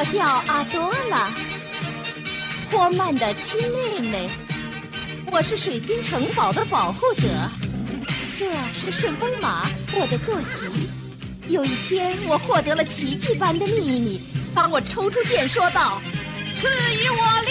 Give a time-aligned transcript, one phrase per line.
[0.00, 1.34] 我叫阿多拉，
[2.70, 4.30] 霍曼的亲妹妹。
[5.32, 7.26] 我是水晶城堡的保护者。
[8.36, 10.88] 这是顺风马，我的坐骑。
[11.48, 14.20] 有一天，我获得了奇迹般的秘密。
[14.54, 16.00] 当我抽出剑，说道
[16.60, 17.50] ：“赐予我力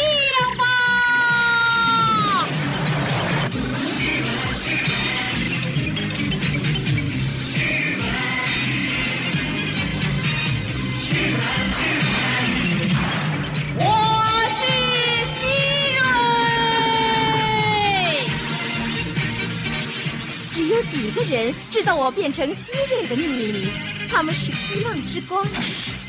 [20.88, 23.70] 几个人知道我变成希瑞的秘密，
[24.10, 25.46] 他们是希望之光、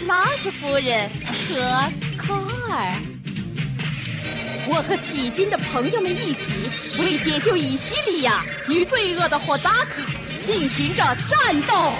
[0.06, 1.10] 拉子夫人
[1.48, 2.34] 和科
[2.70, 2.94] 尔。
[4.68, 6.52] 我和起军的朋友们一起，
[6.98, 10.00] 为解救以西利亚与罪恶的霍达克
[10.42, 11.92] 进行着战斗。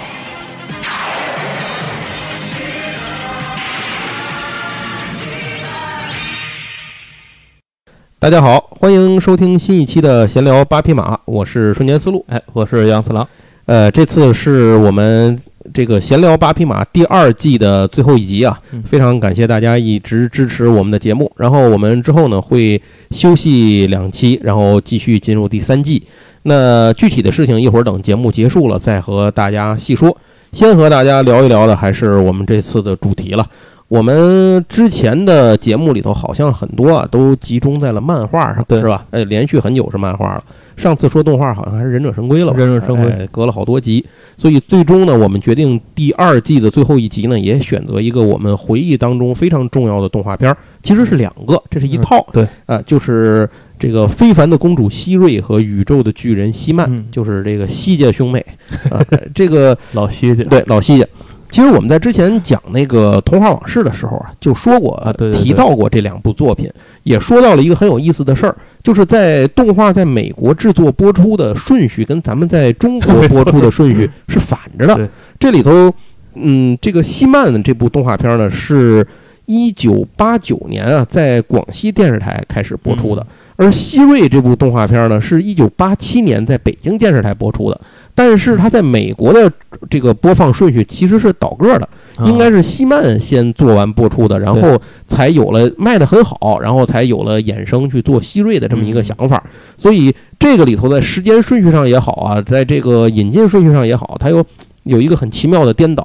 [8.20, 13.26] 大家好，欢迎收听新一期的闲聊八匹马，我是瞬间思路，哎，我是杨次郎。
[13.66, 15.38] 呃，这次是我们
[15.72, 21.30] 这个闲聊八匹马第二季的最后一集啊，非常感谢大家一直支持我们的节目。
[21.36, 26.02] 然后我们之后呢会休息两期，然后继续进入第三季。
[26.42, 30.16] 那具体的事情一会儿等节目结束了再和大家细说。
[30.50, 33.46] 先和大家聊一聊的还是我们这次的主题了。
[33.88, 39.06] 我们之前的节目里头好像很多啊，都集中在了漫画上，对是吧？
[39.10, 40.44] 哎，连续很久是漫画了。
[40.76, 44.04] 上次说动画好像还是《忍者神龟》了吧，忍者神龟哎隔了好多集，
[44.36, 58.44] 所以最终呢，我们决定第二季的最后一集呢，也选择一个我们回忆当中非常重要的动画片儿，其实是两个，这是一套，对，啊，就是这个非凡的公主希瑞和宇宙的巨人希曼，嗯就是这个希家兄妹，
[58.90, 59.02] 啊，
[59.34, 61.06] 这个 老希家，对，老西家。
[61.50, 66.70] 其实我们在之前讲那个童话往事的时候啊，就说过，啊提到过这两部作品，
[67.02, 75.08] 也说到了一个很有意思的事儿，就是在动画在美国制作播出的顺序跟咱们在中国播出的顺序 是反着的。
[75.38, 75.92] 这里头，
[76.34, 79.06] 嗯，这个西曼这部动画片呢，是
[79.46, 83.26] 一九八九年啊，在广西电视台开始播出的。
[83.56, 87.80] 而希瑞这部动画片呢，是一九八七年在北京电视台播出的，
[88.18, 89.48] 但是它在美国的
[89.88, 92.26] 这个播放顺序其实是倒个儿的，啊。
[92.26, 99.40] 应该是西曼先做完播出的，然后才有了卖的很好，然后才有了衍生去做希瑞的这么一个想法。
[99.76, 104.44] 所以这个里头在时间顺序上也好啊，在这个引进顺序上也好，它有
[104.82, 106.04] 有一个很奇妙的颠倒，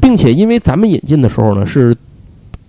[0.00, 1.96] 并且因为咱们引进的时候呢是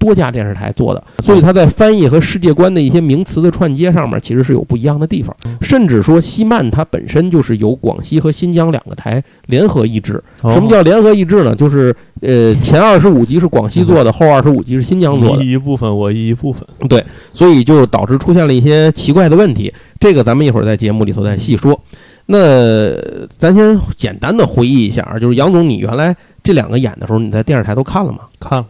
[0.03, 10.21] 多家电视台做的，所以它在翻译和世界观的一些名词的串接上面其实是有不一样的地方嗯，甚至说西曼它本身就是由广西和新疆两个台联合译制。
[10.41, 11.55] 哦什么叫联合译制呢？
[11.55, 19.73] 就是呃前二十五集是广西做的，后二十五集是新疆做的你，一部分，我一部分，对所以就导致出现了一些奇怪的问题。
[19.99, 21.79] 这个咱们一会儿在节目里头再细说。
[22.25, 22.93] 那
[23.37, 28.19] 咱先简单的回忆一下啊，就是杨总，你原来这两个演的时候，你在电视台都看了吗？
[28.39, 28.65] 看了，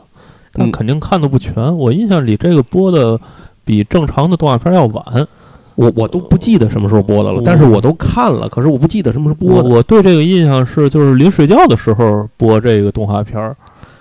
[0.54, 1.76] 但嗯肯定看的不全。
[1.78, 3.20] 我印象里这个播的
[3.66, 5.28] 比正常的动画片要晚。
[5.76, 9.68] 我我都不记得什么时候播的了，但是我都看了，可是我不记得什么时候播的。
[9.68, 13.56] 我我对这个印象是，就是临睡觉的时候播这个动画片儿，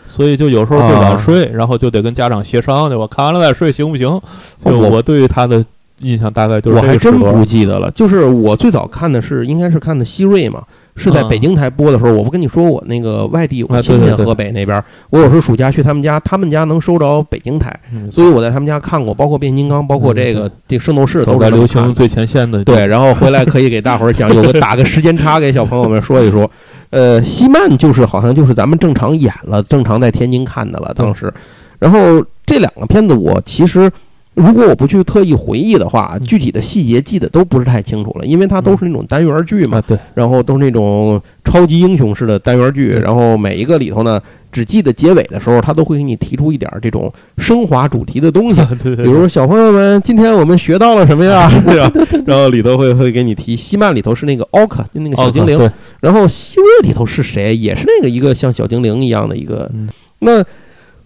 [0.06, 4.20] 所以就有时候会晚睡，然后就得跟家长协商去，我看完了再睡行不行？
[4.62, 5.64] 就我我对于他的
[6.00, 7.90] 印象大概就是我还真不记得了。
[7.92, 10.62] 就是我最早看的是，应该是看的希瑞嘛，
[10.96, 12.12] 是在嗯北京台播的时候。
[12.12, 26.50] 我不跟你说，我那个外地有亲戚，河北那边，我有时候暑假去他们家，他们家能收着北京台，嗯所以我在他们家看过，包括变形金刚，包括这个这个圣斗士都在流行最前线的对，然后回来可以给大伙儿讲，有个打个时间差给小朋友们说一说。
[26.90, 31.32] 呃，西曼就是好像就是咱们正常演了，正常在天津看的了，当时。
[31.78, 31.98] 然后
[32.44, 33.90] 这两个片子我其实。
[34.34, 36.24] 如果我不去特意回忆的话，嗯。
[36.24, 44.20] 具体的细节记得都不是太清楚了，因为它都是那种单元剧嘛，啊，对，然后都是那种超级英雄式的单元剧，然后每一个里头呢，
[44.50, 51.50] 只记得结尾的时候，它都会给你提出一点儿这种升华主题的东西， 对对比如说小朋友们，今天我们学到了什么呀？
[51.66, 51.92] 对吧？
[52.24, 55.70] 然后里头会会给你提，西曼里头是那个奥克，就那个小精灵，
[56.00, 57.54] 然后西瑞里头是谁？
[57.54, 59.70] 也是那个一个像小精灵一样的一个。
[59.74, 59.88] 嗯。
[60.24, 60.42] 那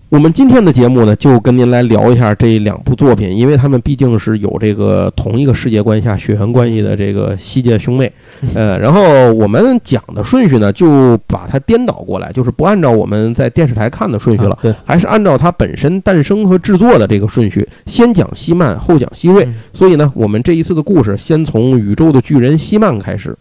[0.09, 8.11] 我们今天的节目呢，就跟您来聊一下这两部作品，因为他们毕竟是有这个同一个世界观下血缘关系的这个西界兄妹。
[8.55, 14.57] 呃，然后我们讲的顺序呢，就把它颠倒过来，就是不按照我们在电视台看的顺序了。
[14.63, 19.45] 啊，还是按照它本身诞生和制作的这个顺序，先讲西曼，后讲西瑞。
[19.45, 23.37] 嗯所以呢，我们这一次的故事先从宇宙的巨人西曼开始。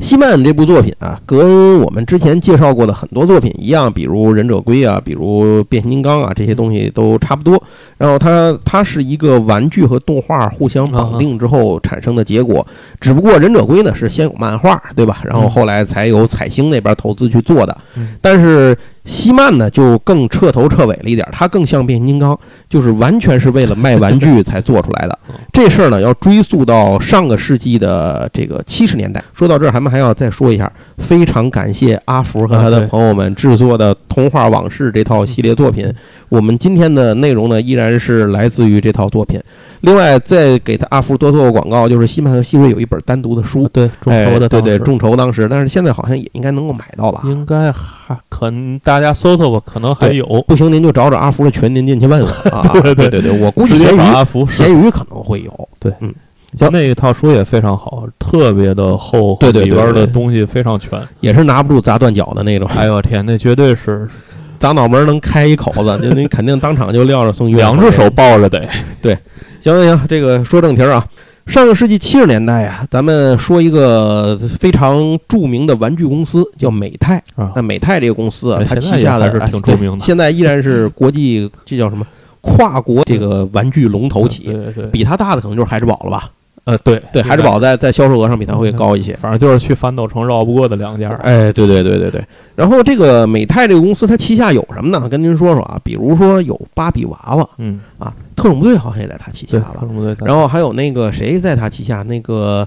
[0.00, 7.60] 西曼这部作品啊，跟我们之前介绍过的很多作品一样，比如《忍者龟》啊，比如《变形金刚》啊，这些东西都差不多。
[7.96, 12.66] 然后它它是一个玩具和动画互相绑定之后产生的结果，
[13.00, 15.22] 只不过《忍者龟》呢是先有漫画，对吧？
[15.24, 17.76] 然后后来才有彩星那边投资去做的，
[18.20, 18.76] 但是。
[19.06, 22.38] 西曼呢，就更彻头彻尾了一点，它更像变形金刚，
[22.68, 25.18] 就是完全是为了卖玩具才做出来的。
[25.52, 29.22] 这事儿呢，要追溯到上个世纪的这个七十年代。
[29.32, 35.90] 说到这儿，咱们还要再说一下，非常感谢阿福和他的朋友们制作的《童话往事》这套系列作品。
[36.28, 39.40] 我们今天的内容呢，依然是来自于这套作品。
[39.86, 47.22] 另外，再给他阿福多做个广告，就是西曼和西瑞有一本单独的书，对众筹的，对对众筹当时，但是现在好像也应该能够买到吧？
[47.26, 50.26] 应该还可能大家搜搜吧，可能还有。
[50.48, 52.68] 不行，您就找找阿福的群，您进去问问啊。
[52.82, 55.68] 对对对对，我估计闲鱼阿福闲鱼可能会有。
[55.78, 56.12] 对，嗯，
[56.56, 62.68] 就那一套书也非常好，特别的厚，对对，里边的东西非常全，也是拿不住砸断脚的那种。
[62.76, 64.08] 哎呦天，那绝对是。
[64.58, 67.58] 砸脑门能开一口子，就你肯定当场就撂着送医院。
[67.58, 68.66] 两只手抱着得。
[69.02, 69.16] 对，
[69.66, 71.04] 行行行，这个说正题啊。
[71.46, 77.52] 上个世纪七十年代呀，咱们说一个非常著名的玩具公司叫美泰啊。
[77.54, 82.06] 那美泰这个公司啊，它旗下的是挺著名的，现在依然是 国际这叫什么
[82.40, 84.44] 跨国这个玩具龙头企。
[84.44, 84.86] 对对。
[84.86, 86.28] 比它大的可能就是孩之宝了吧？
[86.66, 91.10] 呃，对对，孩之宝在在销售额上比它会高一些，反正就是去反斗城绕不过的两家。
[91.22, 92.24] 哎，对对对对对。
[92.56, 95.08] 然后这个美泰这个公司，它旗下有什么呢？
[95.08, 99.76] 跟您说说啊，比如说有芭比娃娃，嗯啊，特种部队好像也在它旗下吧？
[99.78, 100.16] 特种部队。
[100.24, 102.02] 然后还有那个谁在它旗下？
[102.02, 102.66] 那个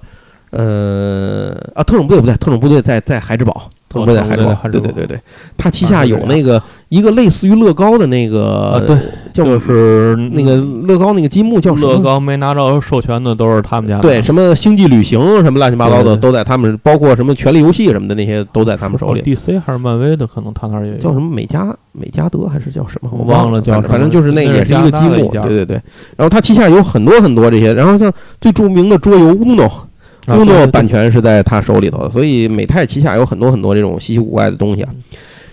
[0.52, 3.69] 呃啊，特种部队不对，特种部队在在孩之宝。
[3.90, 5.20] 特种部队孩之宝，对对对对，
[5.58, 8.96] 它旗下有那个一个类似于乐高的那个，对，
[9.34, 10.56] 就是那个
[10.88, 11.94] 乐高那个积木叫什么？
[11.94, 14.00] 乐高没拿着授权的都是他们家。
[14.00, 19.22] 对，什么星际旅行什么乱七八糟的都在他们，包括什么权力游戏什么的那些都在他们手里。
[19.24, 20.98] DC 还是漫威的，可能他那儿也有。
[21.00, 23.10] 叫什么美加美加德还是叫什么？
[23.12, 25.30] 我忘了叫，反正就是那也是一个积木。
[25.32, 25.82] 对对对。
[26.16, 29.68] 然后它旗下有很多很多这些，然后像最著名的桌游 Uno。
[30.36, 34.94] 工作版权是在他手里头的，所以美泰旗下有很多很多这种稀奇古怪的东西啊。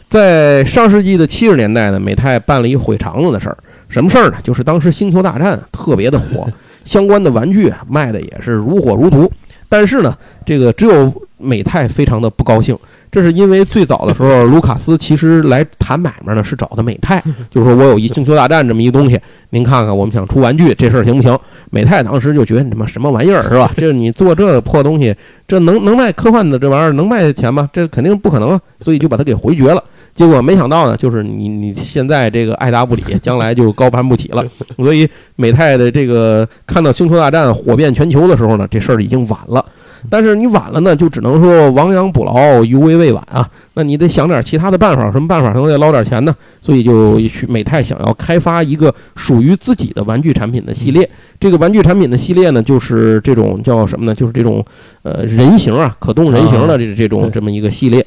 [0.09, 3.57] 在上世纪的七十年代呢，美泰办了一毁肠子的事儿，
[3.89, 4.37] 什么事儿呢？
[4.43, 6.47] 就是当时《星球大战》特别的火，
[6.85, 9.31] 相关的玩具卖的也是如火如荼，
[9.69, 12.77] 但是呢，这个只有美泰非常的不高兴。
[13.11, 19.19] 这是因为最早的时候，卢卡斯其实来谈买卖呢，是找的美泰， 就是说我有一《星球大战》这么一东西，
[19.51, 21.39] 您看看，我们想出玩具，这事儿行不行？
[21.71, 23.71] 美泰当时就觉得你他妈什么玩意儿是吧？
[23.77, 25.15] 这你做这破东西，
[25.49, 27.71] 这能能卖科幻的这玩意儿能卖钱吗？
[27.73, 28.61] 这肯定不可能啊！
[28.81, 29.83] 所以就把它给回绝了。
[30.15, 34.45] 结果没想到呢，就是你你现在这个爱答不理，将来就高攀不起了。
[34.77, 39.65] 所以美泰的这个看到《星球大战》火遍全球的时候呢，这事儿已经晚了。
[40.09, 43.49] 但是你晚了呢，就只能说亡羊补牢，犹为未晚啊。
[43.75, 46.35] 那你得想点其他的办法，什么办法能再捞点钱呢？
[46.61, 51.09] 所以就去美泰想要开发一个属于自己的玩具产品的系列。
[51.39, 54.15] 这个玩具产品的系列呢，就是这种叫什么呢？
[54.15, 54.65] 就是这种
[55.03, 58.05] 呃人形啊，可动人形的这这种这么一个系列。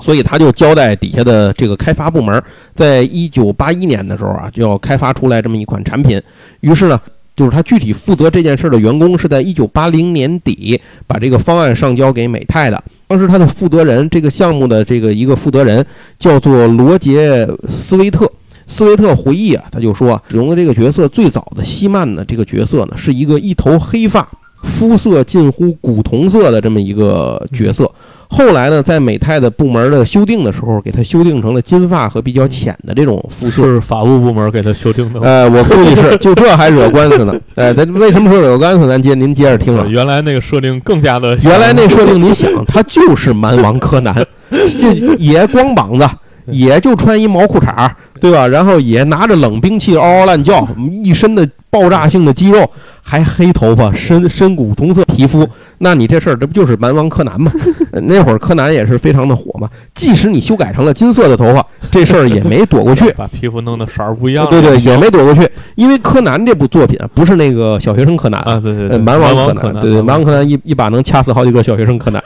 [0.00, 2.42] 所以他就交代底下的这个开发部门，
[2.74, 6.22] 在一九八一年的时候啊，就要开发出来这么一款产品。
[6.60, 7.00] 于是呢。
[7.40, 12.84] 就是他具体负责这件事的员工是在一九八零年底把这个方案上交给美泰的。
[13.06, 15.82] 当时他的负责人，这个项目的这个一个负责人
[16.18, 18.30] 叫做罗杰斯维特。
[18.66, 24.28] 斯维特回忆啊，他就说，使用的这个角色最早的希曼呢，这个角色呢是一个一头黑发、
[24.62, 27.90] 肤色近乎古铜色的这么一个角色。
[28.32, 33.64] 后来呢，在美泰的部门的修订的时候，给他修订成了金发和比较浅的这种肤色。
[33.64, 35.20] 是法务部门给他修订的。
[35.20, 37.34] 呃，我估计是， 就这还惹官司呢。
[37.56, 38.86] 哎，咱为什么说惹官司？
[38.86, 39.84] 咱接您接着听啊。
[39.90, 41.36] 原来那个设定更加的。
[41.38, 44.14] 原来那设定，你想，他就是蛮王柯南，
[44.80, 46.08] 就也光膀子，
[46.46, 47.90] 也就穿一毛裤衩，
[48.20, 48.46] 对吧？
[48.46, 50.64] 然后也拿着冷兵器嗷嗷乱叫，
[51.02, 52.70] 一身的爆炸性的肌肉。
[53.02, 57.50] 还黑头发，深深古铜色皮肤，那你这事儿这不就是蛮王柯南吗？
[58.04, 59.68] 那会儿柯南也是非常的火嘛。
[59.94, 63.10] 即使你修改成了金色的头发，这事儿也没躲过去。
[63.16, 64.46] 把皮肤弄得色儿不一样。
[64.48, 65.48] 对对，也没躲过去。
[65.74, 72.22] 因为柯南这部作品不是那个小学生柯南啊，对对，蛮王柯南，对对，蛮王柯南一一把能掐死好几个小学生柯南。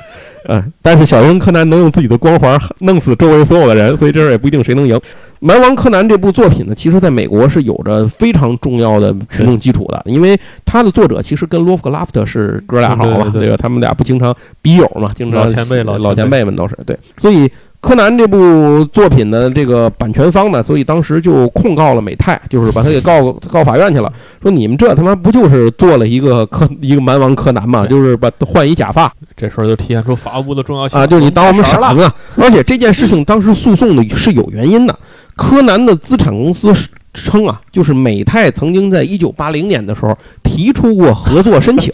[0.47, 5.01] 嗯，但是小樱柯南能用自己的光环弄死周围所有的人，所以这事儿也不一定谁能赢。
[5.41, 13.57] 蛮王柯南这部作品呢，其实在美国是有着非常重要的群众基础的，因为他的作者其实跟洛夫克拉夫特是哥俩好吧，对吧？
[13.59, 17.51] 他们俩不经常笔友嘛，经常老前辈老老前辈们都是对，所以
[17.85, 24.11] 柯南这部作品的这个版权方呢，所以当时就控告了美泰，就是把他给告 告法院去了，
[24.41, 31.95] 说你们这他妈不就是做了一个柯 一个蛮王柯南嘛，就是把换一假发这时候就体现出法务部的重要性啊，就是你当我们傻了。
[31.95, 32.11] 子。
[32.43, 34.99] 而且这件事情当时诉讼的是有原因的，
[35.37, 41.93] 柯南的资产公司是称啊，就是美泰曾经在一九八零年的时候提出过合作申请，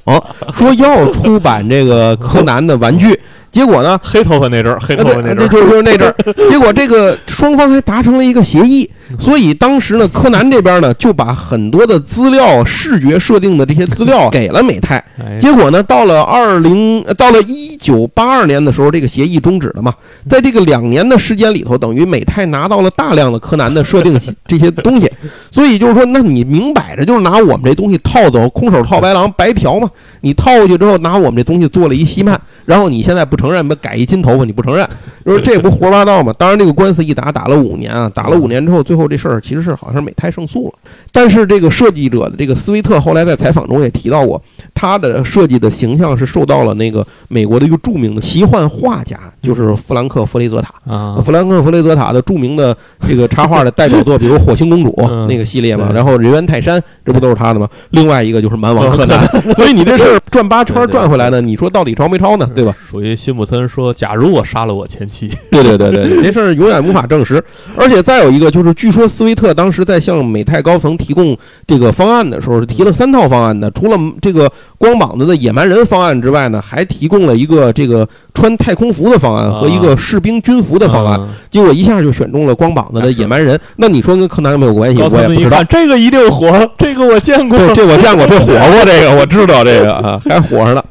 [0.54, 3.20] 说要出版这个柯南的玩具。
[3.50, 3.98] 结果呢？
[4.02, 6.14] 黑头发那阵儿，黑头发那阵儿，就是就是那阵儿。
[6.50, 8.88] 结果这个双方还达成了一个协议，
[9.20, 15.04] 所以当时呢，柯南这边呢就把很多的资料、视觉设定的这些资料给了美泰。
[15.38, 19.92] 结果呢，到了二零，到了一九八二年的时候，这个协议终止了嘛。
[20.28, 25.10] 在这个两年的时间里头，等于美泰拿到了大量的柯南的设定这些东西。
[25.50, 29.90] 所以就是说，那你明摆着就是拿我们这东西套走，空手套白狼，白嫖嘛。
[30.20, 33.40] 你套过去之后，拿我们这东西做了一稀漫，然后你现在不。
[33.40, 34.86] 承认不改一金头发，你不承认，
[35.24, 36.30] 就是这不胡说八道嘛？
[36.36, 40.92] 当然，这个官司一打打了五年啊，打了五年之后，最后这事儿其实是好像美泰胜诉了。
[41.12, 44.42] 但是这个设计者的这个斯威特后来在采访中也提到过，
[44.74, 54.90] 他的设计的形象是受到了那个美国的一个著名的奇幻画家，就是弗兰克·弗雷泽塔啊，弗兰克·弗雷泽塔的著名的这个插画的代表作，比如《火星公主》
[55.28, 57.68] 那个系列嘛，然后《人猿泰山》，这不都是他的吗？
[57.90, 59.24] 另外一个就是《蛮王柯南》，
[59.54, 62.50] 所以你这事儿转八圈转回来呢，你说到底抄没抄呢？
[62.54, 62.74] 对吧？
[62.88, 63.10] 属于。
[63.20, 67.42] 辛普森说：“假如我杀了我前妻，对对对对，这事儿永远无法证实。
[67.76, 71.36] 而且再有一个就是，据说斯威特当时在向美泰高层提供
[71.66, 73.70] 这个方案的时候，是提了三套方案的。
[73.72, 81.20] 除了这个光膀子的野蛮人方案之外呢，还提供了一个这个穿太空服的方案和一个士兵军服的方案。
[81.50, 83.58] 结果一下就选中了光膀子的野蛮人。
[83.76, 85.02] 那你说跟柯南有没有关系？
[85.02, 85.62] 我也不知道。
[85.64, 90.82] 这个一定火，这个我见过，这我见过，这火过，这个我知道，这个啊 还火着呢。”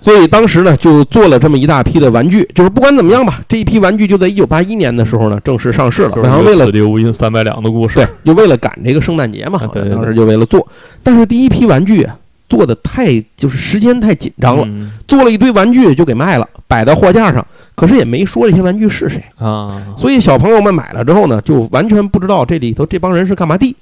[0.00, 6.12] 所以当时呢，就做了这么一大批的玩具，就是不管怎么样吧，这一批玩具就在一九八一年的时候呢，正式上市了。
[6.22, 9.60] 然后为了“此地无银三百两”的故事，对，就为了赶这个圣诞节嘛，
[9.92, 10.64] 当时就为了做。
[11.02, 12.06] 但是第一批玩具
[12.48, 14.66] 做的太，就是时间太紧张了，
[15.06, 19.82] 做了一堆玩具就给卖了，摆到货架上，可是也没说这些玩具是谁啊。
[19.96, 23.76] 所以小朋友们买了之后呢，就完全不知道这里头这帮人是干嘛的，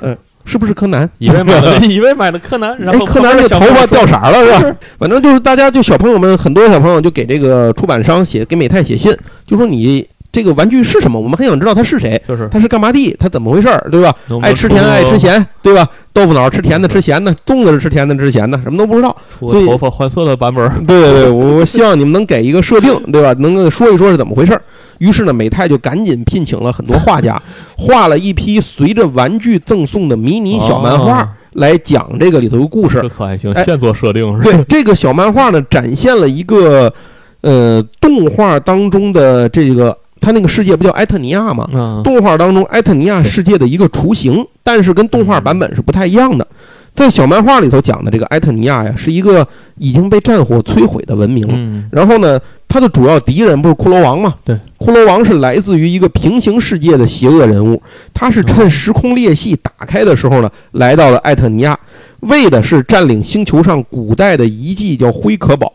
[0.00, 0.16] 嗯。
[0.44, 1.08] 是不是柯南？
[1.18, 4.76] 以为买了， 以为买了柯南，然后柯南这头发掉色了，是吧？
[4.98, 11.20] 反正就是大家就小朋友们，很多小朋友就给这个出版商写，给美泰写信，就说你这个玩具是什么？
[11.20, 13.14] 我们很想知道他是谁，就是他是干嘛的？
[13.20, 14.14] 他怎么回事儿，对吧？
[14.40, 15.86] 爱吃甜的，爱吃咸，对吧？
[16.14, 19.14] 豆腐脑吃甜的，吃咸的；粽子是吃甜的，吃咸的，什么都不知道。
[19.40, 20.66] 所以头发换色的版本。
[20.84, 23.34] 对对对，我希望你们能给一个设定，对吧？
[23.40, 24.62] 能够说一说是怎么回事儿。
[24.98, 27.40] 于是呢，美泰就赶紧聘请了很多画家，
[27.76, 33.00] 画了一批随着玩具赠送的迷你小漫画，来讲这个里头的故事。
[33.02, 34.56] 可还行，现做设定是吧？
[34.56, 36.92] 对，这个小漫画呢，展现了一个
[37.40, 41.68] 呃动画当中的这个，它那个世界不叫埃特尼亚吗？
[42.02, 46.46] 动画当中埃特尼亚世界的一个雏形，但是跟动画版本是不太一样的。
[46.94, 51.88] 在小漫画里头讲的这个埃特尼亚呀，是一个已经被战火摧毁的文明。
[51.90, 52.40] 然后呢？
[52.68, 54.34] 它的主要敌人不是骷髅王吗？
[54.46, 57.82] 对，骷髅王是来自于一个平行世界的邪恶人物。
[58.14, 61.78] 他是趁时空裂隙打开的时候呢，来到了埃特尼亚，
[62.20, 65.70] 为的是占领星球上古代的遗迹，叫灰可堡，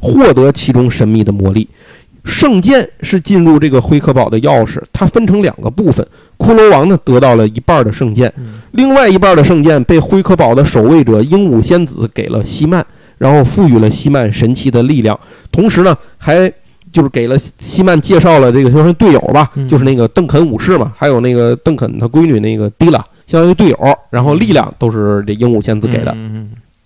[0.00, 1.68] 获得其中神秘的魔力。
[2.24, 4.80] 圣剑是进入这个灰壳堡的钥匙。
[4.92, 6.06] 它分成两个部分，
[6.38, 8.32] 骷髅王呢得到了一半的圣剑，
[8.72, 12.84] 另外一半的圣剑被灰壳堡的守卫者鹦鹉仙子给了希曼。
[13.18, 15.20] 然后赋予了西曼神奇的力量，
[15.52, 16.50] 同时呢，还
[16.90, 23.76] 就是给了西曼介绍了这个就是队友吧，就是那个邓肯武士嘛，还有那个邓肯他闺女那个迪拉，相当于队友。
[24.08, 26.16] 然后力量都是这鹦鹉仙子给的，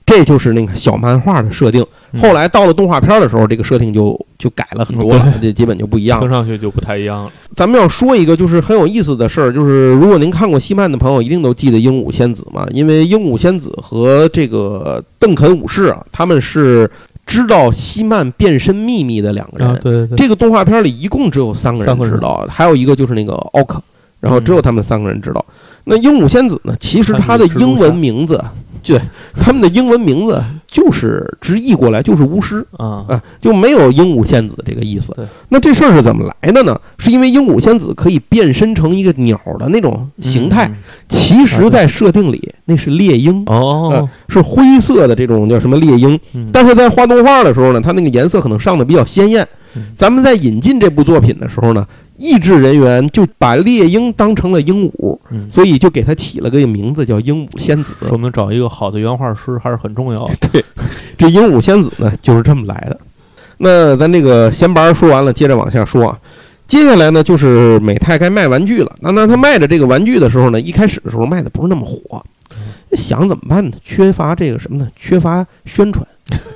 [0.05, 1.87] 这就是那个小漫画的设定。
[2.21, 7.33] 后来到了动画片的时候，这个设定就就改了很多了，这基本就不一样，听上去就不太一样了。
[7.57, 16.91] 咱们要说一个就是很有意思的事儿，就是如果您看过西漫的朋友，一定都记得鹦鹉仙子嘛，因为鹦鹉仙子和这个邓肯武士啊，他们是
[17.27, 19.75] 知道西曼变身秘密的两个人。
[19.83, 20.17] 对对对。
[20.17, 23.83] 这个动画片里一共只有三个人知道，还有一个就是那个奥克，
[24.21, 25.45] 然后只有他们三个人知道。
[25.85, 26.75] 那鹦鹉仙子呢？
[26.81, 28.43] 其实它的英文名字。
[28.83, 29.01] 对，
[29.35, 30.43] 他们的英文名字
[30.75, 35.15] 就是直译过来就是巫师啊啊，就没有鹦鹉仙子这个意思。
[35.49, 36.77] 那这事儿是怎么来的呢？
[36.99, 40.69] 是因为鹦鹉仙子可以变身成一个鸟的那种形态，
[41.09, 46.19] 其实，在设定里那是猎鹰哦，是灰色的这种叫什么猎鹰。
[46.53, 49.47] 但是在画动画的时候呢，它那个颜色可能上的比较鲜艳。
[49.97, 51.87] 咱们在引进这部作品的时候呢。
[52.17, 57.93] 译制人员就把猎鹰当成了鹦鹉，所以就给它起了个名字叫鹦鹉仙子。
[58.07, 60.35] 说明找一个好的原画师还是很重要的。
[60.53, 60.65] 对，
[61.19, 62.97] 这鹦鹉仙子呢就是这么来的。
[63.59, 66.17] 那咱这个闲白说完了，接着往下说啊。
[66.69, 68.93] 接下来呢，就是美泰该卖玩具了。
[69.01, 72.25] 那那他卖的这个玩具的时候呢，一开始的时候卖的不是那么火，
[72.93, 73.77] 想怎么办呢？
[73.85, 74.89] 缺乏这个什么呢？
[74.95, 76.07] 缺乏宣传，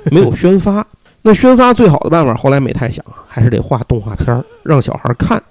[0.09, 0.87] 没有宣发。
[1.21, 5.41] 那宣发最好的办法，后来美泰想还是得画动画片儿，让小孩看。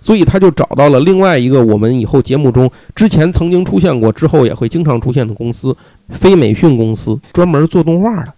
[0.00, 5.76] 所以他就找到了另外一个我们以后节目中之前曾经出现过，之后也会经常出现的公司——
[6.10, 8.32] 飞美讯公司，专门做动画的。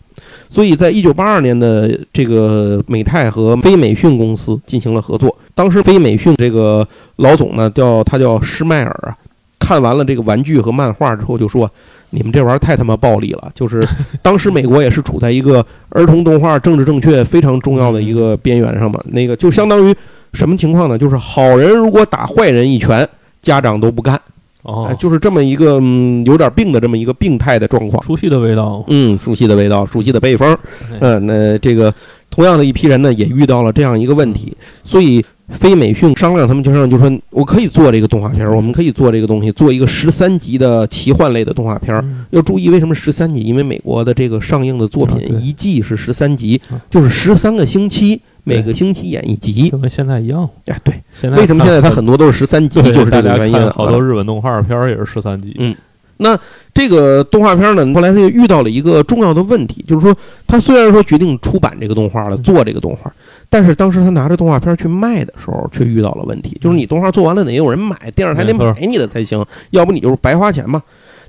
[0.48, 5.36] 所以在一九八二年的这个美泰和飞美讯公司进行了合作。
[5.54, 9.16] 当时飞美讯这个老总呢，叫他叫施迈尔啊，
[9.58, 11.70] 看完了这个玩具和漫画之后就说
[12.10, 13.80] ：“你们这玩意儿太他妈暴力了！” 就是
[14.22, 19.00] 当时美国也是处在一个儿童动画政治正确非常重要的一个边缘上嘛。
[19.06, 19.94] 那个就相当于
[20.32, 20.98] 什么情况呢？
[20.98, 23.08] 就是好人如果打坏人一拳，
[23.40, 24.20] 家长都不干。
[24.62, 28.02] 哦，就是这么一个嗯有点病的这么一个病态的状况。
[28.02, 30.56] 熟悉的味道，嗯，熟悉的味道，熟悉的北风。
[31.00, 31.92] 嗯，那这个
[32.28, 42.26] 同样的一批人呢，也遇到了这样一个问题，所以非美讯商量，他们就让就说我可以做这个动画片，我们可以做这个东西，做一个十三集的奇幻类的动画片。
[42.30, 43.42] 要注意为什么十三集？
[43.42, 48.20] 因为美国的这个上映的作品一季是十三集，就是十三个星期。
[48.44, 50.48] 每个星期演一集，就跟现在一样。
[50.66, 52.80] 哎，对，现在为什么现在它很多都是十三集？
[52.82, 53.70] 就是这个原因。
[53.70, 55.54] 好多日本动画片也是十三集。
[55.58, 55.74] 嗯，
[56.16, 56.38] 那
[56.72, 60.16] 这个动画片呢，后来他就遇到了一个重要的问题，就是说，
[60.46, 63.12] 他虽然说决定出版这个动画了，做这个动画，
[63.48, 70.82] 但是当时他拿着动画片去卖的时候，却遇到了问题，就是你动画做完了得有人买，电视台得买你的才行，要不你就是白花钱嘛。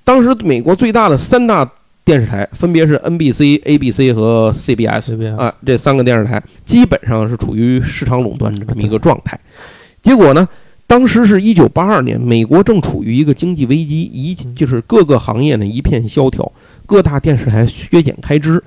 [0.04, 1.70] 当时美国最大的三大。
[2.04, 9.40] 电视台分别是 NBC、ABC 和 CBS 啊，这三个电视台基本上是处于市场垄断这么一个状态。
[10.02, 10.48] 结果呢，
[10.88, 16.52] 当时是一九八二年，美国正处于一个经济危机，一就是各个行业呢一片萧条。
[16.88, 18.62] 各大电视台削减开支，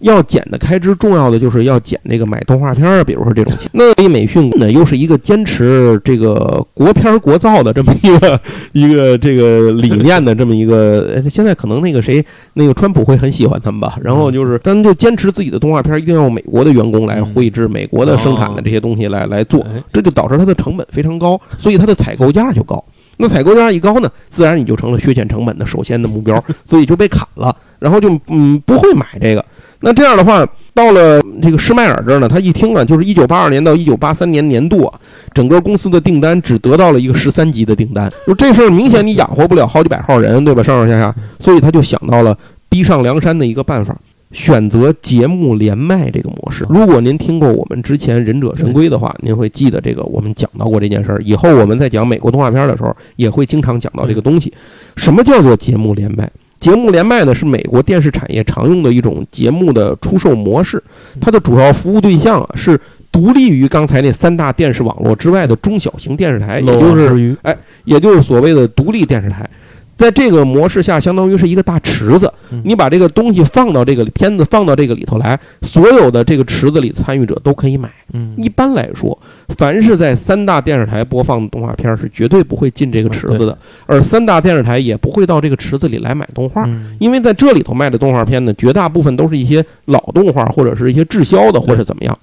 [0.00, 3.70] 要减的开支重要的就是要减那个买动画片儿，比如说这种钱。
[3.72, 8.40] 那飞美讯呢，又是一个坚持这个国片国造的这么一个
[8.72, 12.24] 一个这个理念的这么一个，现在可能那个谁
[12.54, 13.96] 那个川普会很喜欢他们吧。
[14.02, 22.82] 然后就是咱就坚持自己的动画片一定要美国的员工来绘制，美国的生产的这些东西来来做，这就导致它的成本非常高，所以它的采购价就高。
[23.18, 27.56] 那采购价一高呢，自然你就成了削减成本的首先的目标，所以就被砍了。
[27.78, 29.44] 然后就嗯不会买这个，
[29.86, 30.44] 那这样的话，
[30.74, 35.00] 到了这个施迈尔这儿呢，他一听啊，就是一九八二年到一九八三年年度啊，
[35.32, 40.60] 整个公司的订单只得到了一个十三级的订单，就这事儿明显你养活不了好几百号人，对吧？
[40.60, 42.36] 上上下下，所以他就想到了
[42.68, 43.96] 逼上梁山的一个办法，
[44.32, 46.66] 选择节目连麦这个模式。
[46.68, 51.22] 如果您听过我们之前《忍者神龟》的话，您会记得这个，我们讲到过这件事儿。
[51.24, 54.52] 以后我们在讲美国动画片的时候，也会经常讲到这个东西。
[54.96, 56.28] 什么叫做节目连麦？
[56.58, 60.82] 节目连麦呢，是美国电视产业常用的一种节目的出售模式。
[61.20, 62.80] 它的主要服务对象啊，是
[63.12, 69.48] 独立于刚才那三大电视网络之外的中小型电视台，也就是哎，也就是所谓的独立电视台。
[69.96, 72.30] 在这个模式下，相当于是一个大池子，
[72.64, 77.90] 你把这个东西放到这个片子放到这个里头来，所有的这个池子里参与者都可以买。
[78.36, 79.18] 一般来说，
[79.56, 92.18] 凡是在三大电视台播放的动画片是绝对不会进这个池子的，而三大电视台也不会到这个池子里来买动画，因为在这里头卖的动画片呢，绝大部分都是一些老动画或者是一些滞销的或者怎么样。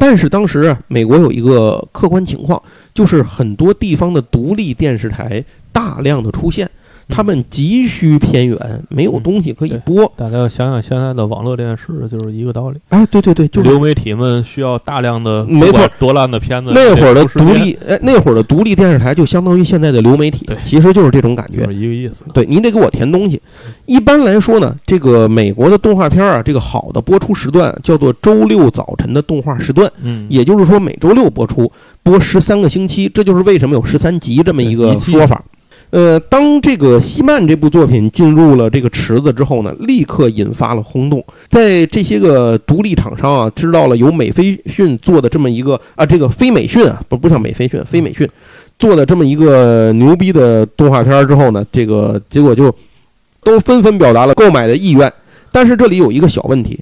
[0.00, 2.62] 但是当时美国有一个客观情况，
[2.94, 5.44] 就是很多地方的独立电视台
[5.78, 6.68] 大量的出现。
[7.10, 8.58] 他们急需偏远，
[8.90, 10.12] 没有东西可以播。
[10.14, 12.78] 大家要想想现在的网络电视就是一个道理。
[12.90, 16.70] 哎，对对对，就是流媒体们需要大量的，没错，多烂的片子。
[16.74, 22.24] 那会儿的独立，哎，那会儿的独立电视台就相当于现在的流媒体，其实就是这种感觉，是一个意思。
[22.34, 23.40] 对你得给我填东西。
[23.86, 35.42] 一般来说呢，这个美国的动画片啊，这个好的播出时段叫做周六早晨的动画时段，嗯，也就是说每周六播出，播十三个星期，这就是为什么有十三集这么一个说法。
[35.90, 41.24] 呃，当这个西曼这部作品进入了这个池子之后呢，立刻引发了轰动。
[41.48, 48.28] 在这些个独立厂商啊，知道了有美飞讯做的这么一个啊，这个非美讯啊，不不像美飞讯，非美讯
[48.78, 52.70] 做的这么一个牛逼的动画片之后呢，这个结果就
[53.42, 55.10] 都纷纷表达了购买的意愿。
[55.50, 56.78] 但是这里有一个小问题，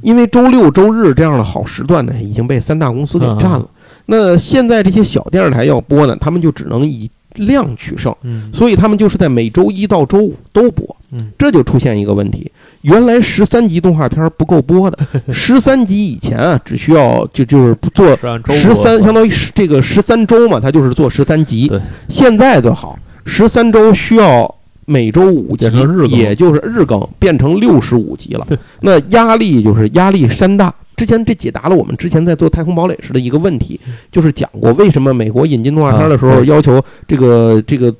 [0.00, 3.68] 因为周六周日这样的好时段呢，已经被三大公司给占了。
[4.06, 7.10] 那现在这些小电视台要播呢，他们就只能以。
[7.36, 8.14] 量取胜，
[8.52, 10.96] 所以他们就是在每周一到周五都播，
[11.38, 12.50] 这就出现一个问题：
[12.82, 14.98] 原来十三集动画片不够播的，
[15.32, 18.16] 十三集以前啊，只需要就就是做
[18.52, 21.70] 十三，相当于十这个十三周嘛，它就是做十三集。
[22.08, 24.52] 现在就好，十三周需要
[24.86, 25.70] 每周五集
[26.08, 28.46] 也就是日更，变成六十五集了。
[28.80, 30.74] 那压力就是压力山大。
[30.96, 33.78] 之前这解答了我们之前在做《太空堡垒》时的一个问题，
[34.10, 37.94] 就是讲过为什么美国引进动画片的时候啊要求这个这个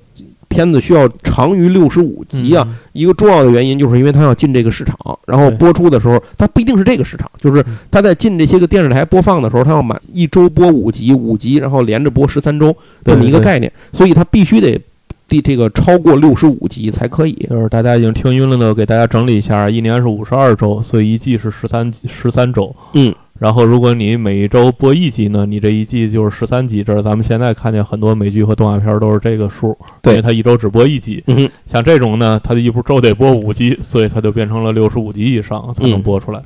[0.48, 2.64] 片子需要长于六十五集啊。
[2.66, 2.76] 嗯。
[2.94, 4.96] 一个重要的原因就是因为它要进这个市场，
[5.26, 14.80] 然后播出的时候，它不一定是这个市场，就是它在进这些个电视台播放的时候，它要满一周播五集，五集然后连着播十三周这么一个概念，所以它必须得
[15.28, 17.32] 第这个超过六十五集才可以。
[17.50, 22.74] 就是大家已经听晕了呢，给大家整理一下，一年是五十二周，所以一季是十三十三周。
[22.92, 26.84] 嗯，然后如果你每一周播一集呢，你这一季就是十三集。
[26.84, 31.22] 这是咱们现在看见很多美剧和动画片都是这个数，对因为它一周只播一集。
[31.26, 36.40] 嗯，像这种呢，它的一部周得播五集，所以它就变成了六十五集以上才能嗯播出来。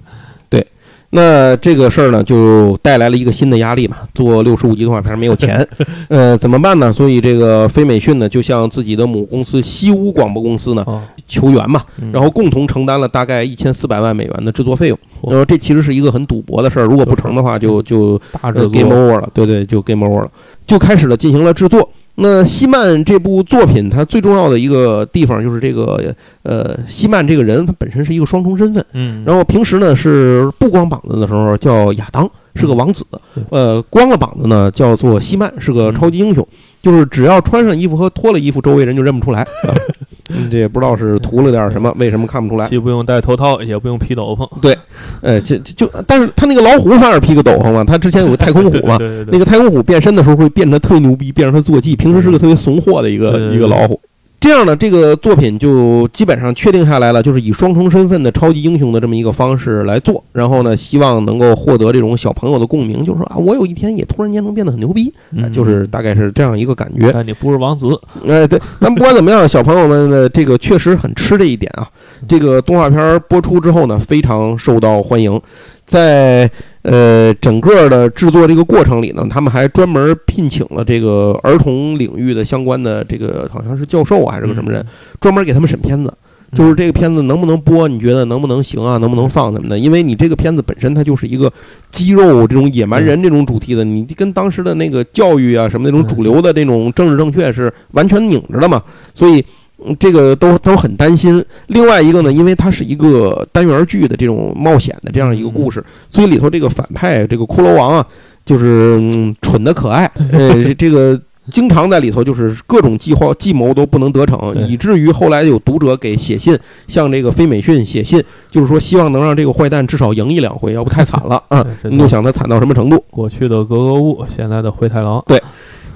[1.12, 3.96] 那这个事儿呢，就带来了一个新的压力嘛。
[4.14, 5.66] 做六十五集动画片没有钱，
[6.08, 6.92] 呃，怎么办呢？
[6.92, 14.96] 所以这个飞美讯呢，就向自己的母公司西屋广播公司呢哦，求援嘛，嗯然后共同承担了大概一千四百万美元的制作费用。
[15.22, 19.28] 嚯然后这其实是一个很赌博的事儿，如果不成的话，就就呃 game，over 了。
[19.34, 20.30] 对对，就 game over 了，
[20.66, 21.88] 就开始了进行了制作。
[22.22, 28.84] 那西曼这部作品，它最重要的一个地方就是这个呃，西曼这个人他本身是一个双重身份。
[28.92, 33.04] 嗯，然后平时呢是不光膀子的时候叫亚当，是个王子；
[33.50, 36.46] 呃，光了膀子呢叫做西曼，是个超级英雄。
[36.82, 39.46] 就是只要穿上衣服和脱了衣服，周围人就认不出来。
[40.50, 42.66] 这也不知道是涂了点什么，为什么看不出来？
[42.68, 44.74] 既不用戴头套，也不用披斗篷，对
[45.20, 54.00] 呃，就就就，但是他那个老虎反而披个斗篷嘛，他之前有个太空虎嘛，对对对那个太空虎变身的时候会变得特别牛逼，变成他坐骑，平时是个特别怂货的一个一个老虎。
[54.40, 65.12] 这样呢，这个作品就基本上确定下来了，就是以双重身份的超级英雄的这么一个方式来做，然后呢，希望能够获得这种小朋友的共鸣，就是说啊，我有一天也突然间能变得很牛逼，
[65.52, 67.10] 就是大概是这样一个感觉。
[67.12, 67.88] 但你不是王子，
[68.26, 71.86] 哎，对，但不管怎么样，小朋友们的这个确实很吃这一点啊。
[72.26, 75.38] 这个动画片播出之后呢，非常受到欢迎，
[75.84, 76.50] 在
[76.82, 84.84] 呃整个的制作这个过程里呢，他们还专门聘请了这个儿童领域的相关的这个好像是教授啊还是个什么人，
[85.20, 86.12] 专门给他们审片子。
[86.52, 87.86] 就是这个片子能不能播？
[87.86, 88.96] 你觉得能不能行啊？
[88.96, 89.78] 能不能放什么的？
[89.78, 91.52] 因为你这个片子本身它就是一个
[91.90, 98.82] 肌肉这种野蛮人这种主题的，你跟当时的那个教育啊什么那种主流的这种政治正确是完全拧着的嘛，
[99.14, 99.44] 所以。
[99.86, 101.44] 嗯这个都都很担心。
[101.68, 108.06] 另外一个呢，因为它是一个单元剧的这种冒险的这样一个故事，所以里头这个反派这个骷髅王啊，
[108.44, 121.66] 就是、嗯、蠢的可爱， 呃，这个经常在里头就是各种计划计谋都不能得逞，以至于后来有读者给写信向这个飞美逊写信，就是说希望能让这个坏蛋至少赢一两回，要不太惨了啊！
[121.82, 123.02] 你就想他惨到什么程度？
[123.10, 125.24] 过去的格格巫，现在的灰太狼，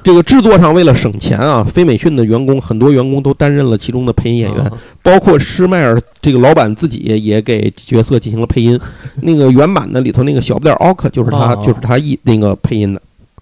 [0.05, 8.79] 这个制作上为了省钱啊，非美讯的员工很多员工都担任了其中的配音演员，啊包括施迈尔这个老板自己也给角色进行了配音。
[9.23, 13.01] 那个原版的里头那个小不点儿奥克就是他，哦就是他一那个配音的。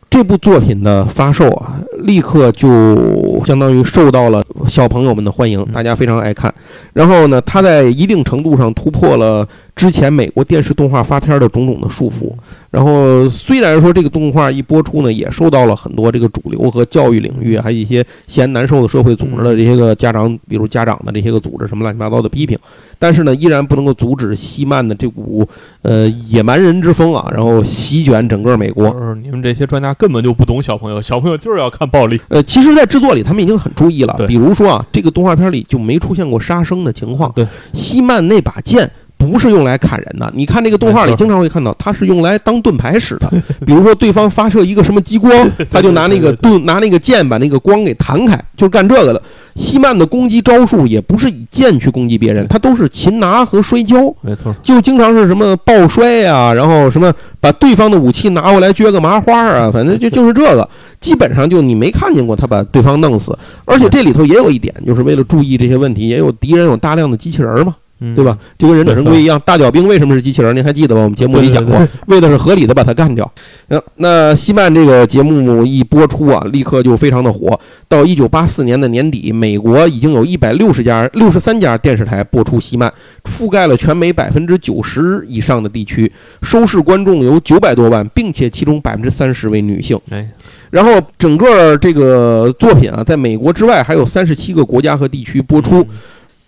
[0.08, 6.52] 这部作品的发售啊，立刻就相当于受到了小朋友们的欢迎，嗯大家非常爱看。
[6.92, 12.32] 然后呢，他在一定程度上突破了之前美国电视动画发片的种种的束缚。
[12.70, 22.56] 然后虽然说这个动画一播出呢，也受到了很多这个主流和教育领域，还有一些嫌难受的社会组织的这些个家长，比如家长的这些个组织什么乱七八糟的批评，
[22.98, 25.46] 但是呢，依然不能够阻止西曼的这股
[25.82, 28.88] 呃野蛮人之风啊，然后席卷整个美国。
[28.88, 32.18] 就是你们这些专家根本就不懂小朋友，小朋友就是要看暴力。
[32.28, 37.30] 呃，其实，在制作里他们已经很注意了，比如说啊，这个动画片里就没出现过杀生的情况。
[37.34, 38.90] 对，西曼那把剑。
[39.22, 43.28] 不是用来砍人的，你看这个动画里经常会看到，它是用来当盾牌使的。
[43.64, 45.32] 比如说对方发射一个什么激光，
[45.70, 49.22] 他就拿那个盾拿那个剑把那个光给弹开，就是干这个的。
[49.54, 53.96] 西曼的攻击招数也不是以剑去攻击别人，他都是擒拿和摔跤。
[54.22, 60.66] 没错，就经常是什么抱摔呀、然后什么把对方的武器拿过来撅个麻花啊，反正就 就是这个，
[61.00, 63.36] 基本上就你没看见过他把对方弄死。
[63.66, 67.81] 而且这里头也有一点，就是为了注意这些问题，也有敌人有大量的机器人嘛，嗯
[68.14, 68.36] 对吧？？
[68.58, 70.54] 就跟忍者神龟一样，大脚兵为什么是机器人？
[70.54, 71.02] 您还记得吗？
[71.02, 73.30] 我们节目里讲过， 为的是合理的把它干掉。
[73.68, 77.58] 那，那西曼这个节目一播出啊，立刻就非常的火。
[77.88, 82.92] 到一九八四年的年底，美国已经有一百六十家、六十三家电视台播出西曼，
[83.24, 86.10] 覆盖了全美百分之九十以上的地区，
[86.42, 89.98] 收视观众有九百多万，并且其中百分之三十为女性。
[90.10, 90.26] 哎，
[90.70, 95.86] 然后整个这个作品啊，在美国之外还有三十七个国家和地区播出。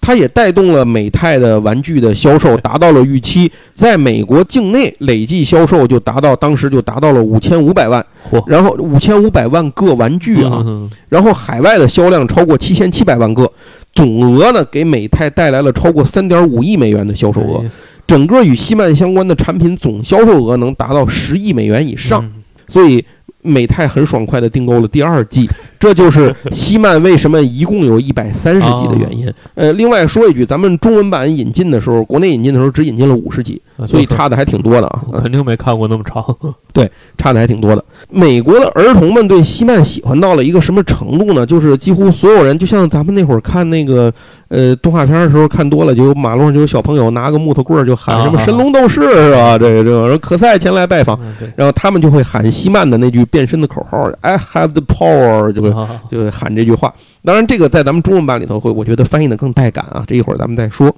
[0.06, 8.04] 它也带动了美泰的玩具的销售达到了预期，在美国境内累计销售就达到当时就达到了五千五百万，
[8.46, 13.50] 然后五千五百万个玩具啊，嗯然后海外的销量超过七千七百万个，
[13.94, 17.64] 总额呢给美泰带来了超过三点五亿美元的销售额，
[18.06, 22.30] 整个与西曼相关的产品总销售额能达到十亿美元以上，
[22.68, 23.02] 所以。
[23.46, 25.46] 美泰很爽快地订购了第二季，
[25.84, 29.30] 这就是西曼为什么一共有一百三十集的原因。
[29.54, 35.02] 呃，另外说一句，咱们中文版引进的时候，国内引进的时候只引进了五十集，所以差的还挺多的啊。
[35.18, 36.24] 肯定没看过那么长，
[36.72, 37.84] 对，差的还挺多的。
[38.08, 41.44] 美国的儿童们对西曼喜欢到了一个什么程度呢？
[41.44, 44.10] 就是几乎所有人，就像咱们那会儿看那个。
[44.48, 49.58] 呃，动画片的时候看多了，就有马路上就有小朋友拿个木头棍儿就喊什么“神龙斗士”是吧？
[49.58, 51.18] 这个这个，可赛前来拜访，
[51.56, 55.72] 然后他们就会喊西曼的那句变身的口号 “I have the power”，就会
[56.10, 56.92] 就喊这句话。
[57.24, 60.04] 当然，这个在咱们中文版里头会，我觉得翻译的更带感啊。
[60.06, 60.94] 这一会儿咱们再说。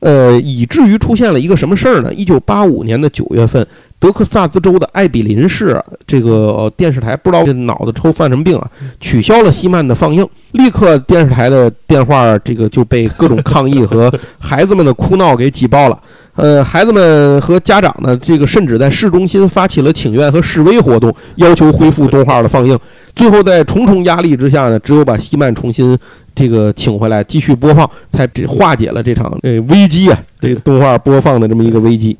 [0.00, 2.14] 呃，以至于出现了一个什么事儿呢？
[2.14, 3.66] 一九八五年的九月份。
[4.00, 14.08] 德克萨斯州的艾比林市这个电视台不知道这脑子抽犯什么病啊，取消了西曼的放映，立刻电视台的电话这个就被各种抗议和
[14.38, 16.00] 孩子们的哭闹给挤爆了。
[16.38, 22.78] 呃，孩子们和家长呢，这个甚至在市中心发起了请愿和示威活动，要求恢复动画的放映。
[23.16, 25.98] 最后在重重压力之下呢，只有把西曼重新
[26.36, 32.16] 这个请回来继续播放，才这化解了这场这危机啊，这动画播放的这么一个危机。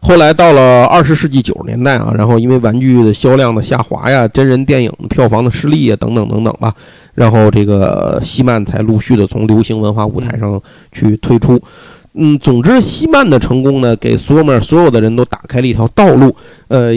[0.00, 6.70] 后来到了二十世纪九十年代啊，然后因为玩具的销量的下滑呀，真人电影票房的失利啊，等等等等吧，
[7.14, 10.60] 然后这个西曼才陆续的从流行文化舞台上
[10.92, 11.58] 去退出。
[12.18, 16.34] 嗯，总之西曼的成功呢，给所有们所有的人都打开了一条道路。
[16.68, 16.92] 呃。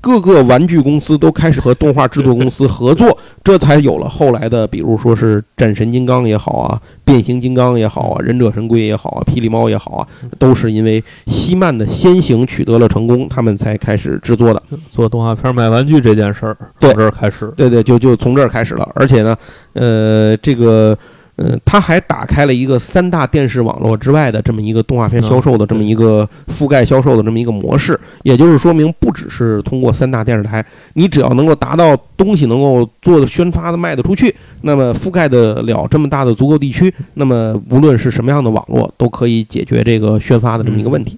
[0.00, 10.06] 各个玩具公司都开始和动画制作公司合作，这才有了后来的，比如说是战神金刚也好啊，变形金刚也好啊，忍者神龟也好啊，霹雳猫也好啊，
[10.38, 14.62] 都是因为西曼的先行取得了成功，他们才开始制作的。
[14.88, 17.52] 做动画片卖玩具这件事儿，从这儿开始。
[17.56, 18.88] 对对，就就从这儿开始了。
[18.94, 19.36] 而且呢，
[19.72, 20.96] 呃，这个。
[21.38, 41.16] 嗯，他还打开了一个三大电视网络之外的这么一个动画片销售的这么一个覆盖销售的这么一个模式，也就是说明，不只是通过三大电视台，你只要能够达到东西能够做的宣发的卖得出去，那么覆盖得了这么大的足够地区，那么无论是什么样的网络，都可以解决这个宣发的这么一个问题。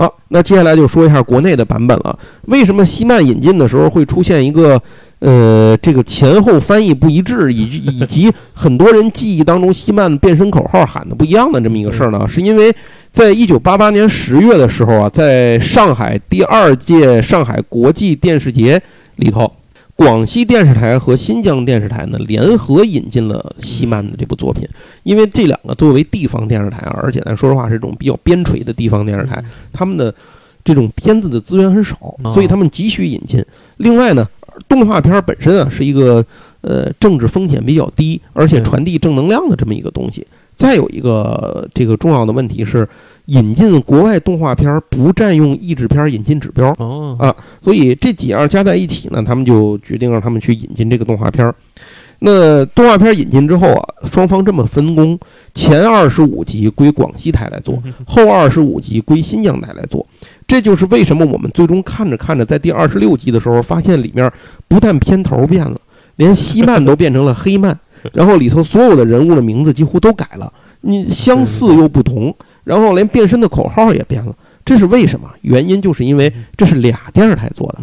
[0.00, 2.18] 好，那接下来就说一下国内的版本了。
[2.46, 4.80] 为什么西曼引进的时候会出现一个？
[5.18, 12.74] 呃，这个前后翻译不一致，以及以及很多人记忆当中西曼变身口号喊的不一样的这么一个事儿呢，是因为
[13.12, 18.80] 在一九八八年十月的时候啊，在上海第二届上海国际电视节
[19.16, 19.52] 里头，
[20.00, 24.66] 广西电视台和新疆电视台呢联合引进了西曼的这部作品，
[25.02, 30.14] 因为这两个作为地方电视台啊，而且咱说实话是一种比较边陲的地方电视台，他们的
[30.64, 33.44] 这种片子的资源很少，所以他们急需引进。
[33.76, 34.26] 另外呢。
[34.68, 36.22] 动画片本身啊是一个
[36.60, 40.26] 呃政治风险比较低，而且传递正能量的这么一个东西。
[40.60, 42.86] 再有一个这个重要的问题是，
[43.24, 46.68] 引进国外动画片不占用译制片引进指标
[47.18, 51.50] 啊，所以这几样加在一起呢，他们就决定让他们去引进这个动画片。
[52.18, 55.18] 那动画片引进之后啊，双方这么分工：
[55.54, 60.06] 前二十五集归广西台来做，后二十五集归新疆台来做。
[60.46, 64.30] 这就是为什么我们最终看着看着，在第二十六集的时候，发现里面
[64.68, 65.80] 不但片头变了，
[66.16, 67.78] 连西漫都变成了黑曼，
[68.12, 72.34] 然后里头所有的人物的名字几乎都改了，你相似又不同，
[72.64, 74.34] 然后连变身的口号也变了。
[74.64, 75.28] 这是为什么？
[75.40, 77.78] 原因就是因为这是俩电视台做的。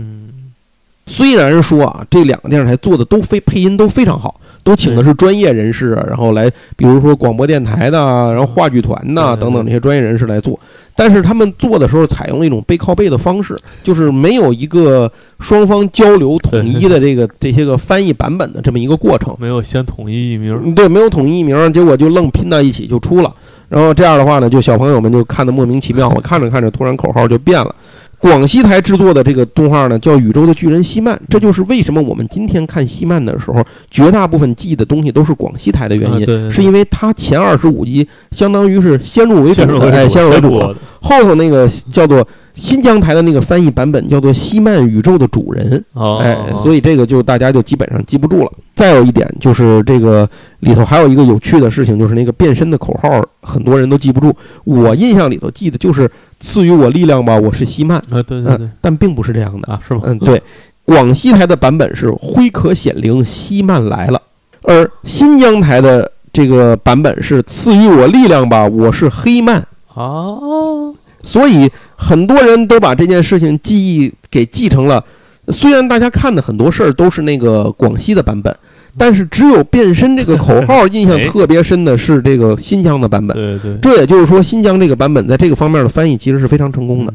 [1.06, 4.40] 虽然说啊，这两个电视台做的都非配音都非常好。
[4.64, 7.98] 都请的是专业人士，然后来，比如说广播电台的，
[8.34, 10.60] 然后话剧团呐等等这些专业人士来做。
[10.98, 23.32] 但是他们做的时候采用了一种背靠背的方式，就是没有一个双方交流统一的这个这些个翻译版本的这么一个过程，没有先统一译名，对，没有统一译名，结果就愣拼到一起就出了。
[23.70, 27.76] 然后这样的话呢，就小朋友们就看得莫名其妙，我看着看着，突然口号就变了。
[28.20, 42.28] 广西台制作的这个动画呢，叫《宇宙的巨人西曼》，这就是为什么我们今天看西曼的时候，绝大部分记的东西都是广西台的原因，是因为它前二十五集相当于是先入为主，哎，先入为主，后头那个叫做。
[42.58, 45.86] 新疆台的那个翻译版本叫做《西曼宇宙的主人》，
[46.18, 48.52] 哎，所以这个就大家就基本上记不住了。
[48.76, 50.28] 再有一点就是这个
[50.62, 54.36] 里头还有一个有趣的事情，就是那个变身的口号，很多人都记不住。
[54.64, 56.10] 我印象里头记得就是
[56.42, 60.02] “赐予我力量吧，我是西曼”， 啊，对对对，但并不是这样的啊，是吗？
[60.06, 60.42] 嗯，对，
[60.84, 64.20] 广西台的版本是“灰壳显灵，西曼来了”，
[64.66, 69.64] 而新疆台的这个版本是“赐予我力量吧，我是黑曼”。
[69.98, 70.94] 啊。
[71.24, 75.04] 所以很多人都把这件事情记忆给继承了。
[75.50, 78.56] 虽然大家看的很多事儿都是那个广西的版本，
[78.98, 83.36] 但是只有变身这个口号印象特别深的是这个新疆的版本。
[83.36, 87.14] 对对，这也就是说，新疆这个版本在这个方面的翻译其实是非常成功的。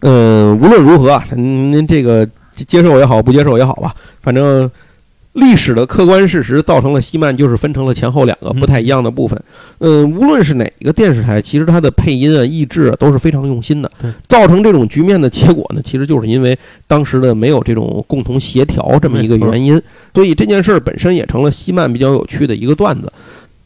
[0.00, 2.28] 嗯，无论如何啊，您这个
[2.66, 4.70] 接受也好，不接受也好吧，反正。
[5.38, 9.40] 历史的客观事实造成了西曼就是分成了前后两个不太一样的部分。
[9.78, 13.90] 嗯，无论是哪个电视台，其实它的配音啊、译制啊都是非常用心的。
[14.26, 19.80] 造成这种局面的结果呢，其实就是因为当时的没有这种共同协调这么一个原因。
[20.14, 23.12] 所以这件事儿本身也成了西曼比较有趣的一个段子。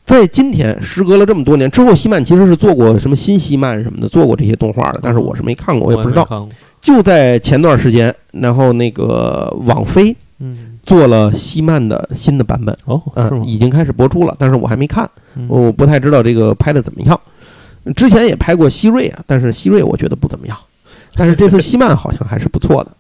[0.05, 6.49] 在今天，时隔了这么多年之后，西曼其实是做过什么新西曼什么的，做过这些动画的，但是我是没看过，我也不知道。
[6.81, 10.79] 就在前段时间，然后那个网飞，嗯。
[10.85, 15.09] 做了西曼的新的版本哦，嗯，已经开始播出了，但是我还没看，
[15.49, 17.19] 我不太知道这个拍的怎么样。
[17.97, 20.57] 之前也拍过希瑞啊，但是希瑞我觉得不怎么样，
[21.15, 22.91] 但是这次西曼好像还是不错的。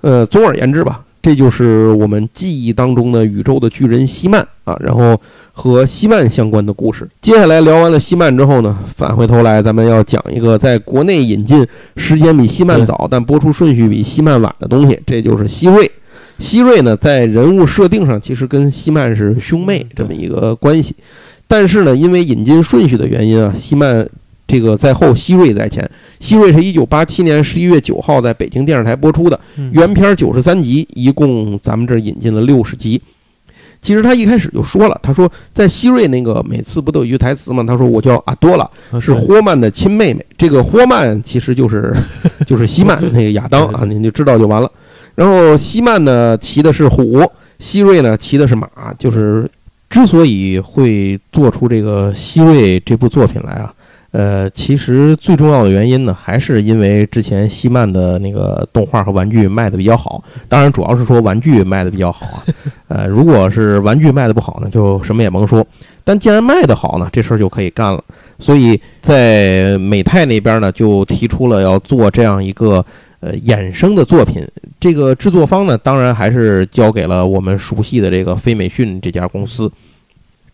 [0.00, 5.20] 呃，总而言之吧，这就是我们记忆当中的宇宙的巨人西曼啊，然后
[5.52, 7.08] 和西曼相关的故事。
[7.20, 15.90] 接下来聊完了西曼之后呢，返回头来咱们要讲一个在国内引进时间比西曼早，但播出顺序比西曼晚的东西，这就是希瑞。
[16.38, 20.94] 希瑞呢，在人物设定上其实跟希曼是兄妹这么一个关系，
[21.46, 24.08] 但是呢，因为引进顺序的原因啊，希曼
[24.46, 25.88] 这个在后，希瑞在前。
[26.20, 29.38] 希瑞是一九八七年十一月九号在北京电视台播出的
[29.72, 33.00] 原片九十三集，一共咱们这引进了六十集。
[33.80, 37.62] 其实他一开始就说了，他说在希瑞那个每次不都有一句台词吗？
[37.62, 38.68] 他说我叫阿多拉，
[39.00, 40.24] 是霍曼的亲妹妹。
[40.36, 41.94] 这个霍曼其实就是
[42.46, 44.70] 就是希曼那个亚当啊， 您就知道就完了。
[45.18, 47.28] 然后西曼呢骑的是虎，
[47.58, 48.68] 西瑞呢骑的是马。
[48.96, 49.50] 就是
[49.90, 53.74] 之所以会做出这个西瑞这部作品来啊，
[54.12, 60.22] 呃，其实最重要的原因呢，还是因为之前西曼的那个动画和玩具卖的比较好。
[60.48, 62.44] 当然，主要是说玩具卖的比较好啊。
[62.86, 65.66] 呃，如果是玩具卖的不好呢，就什么也甭说。
[66.04, 68.00] 但既然卖的好呢，这事儿就可以干了。
[68.38, 72.84] 所以在美泰那边呢，就提出了要做这样一个。
[73.20, 74.46] 呃，衍生的作品，
[74.78, 79.70] 这个制作方呢，当然还是交给了我们熟悉的这个飞美讯这家公司。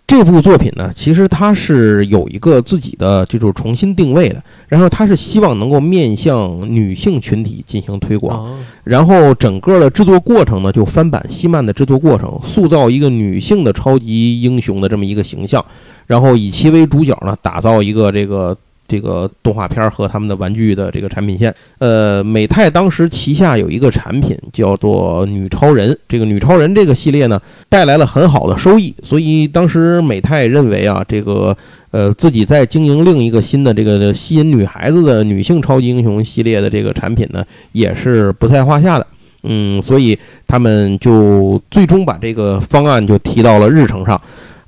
[0.07, 15.62] 这部作品呢，其实它是有一个自己的这种重新定位的，然后它是希望能够面向女性群体进行推广，然后整个的制作过程呢，就翻版西曼的制作过程，塑造一个女性的超级英雄的这么一个形象，
[16.07, 18.57] 然后以其为主角呢，打造一个这个。
[18.87, 31.57] 这个动画片和他们的玩具的这个产品线，呃，美泰当时旗下有一个产品叫做女超人，这个女超人这个系列呢带来了很好的收益，所以当时美泰认为啊，这个
[31.90, 39.07] 呃自己在经营另一个新的这个吸引女孩子的女性超级英雄系列的这个产品呢，也是不在话下的，
[39.44, 44.20] 嗯，所以他们就最终把这个方案就提到了日程上。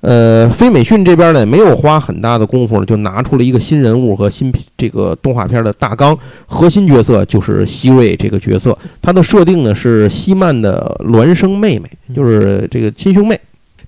[0.06, 6.16] 呃，飞美讯这边呢，没有花很大的功夫呢，就拿出了一个新人物和新这个动画片的大纲。
[6.46, 13.36] 核心角色就是希瑞这个角色，他的设定呢是希曼的孪生妹妹，就是这个亲兄妹。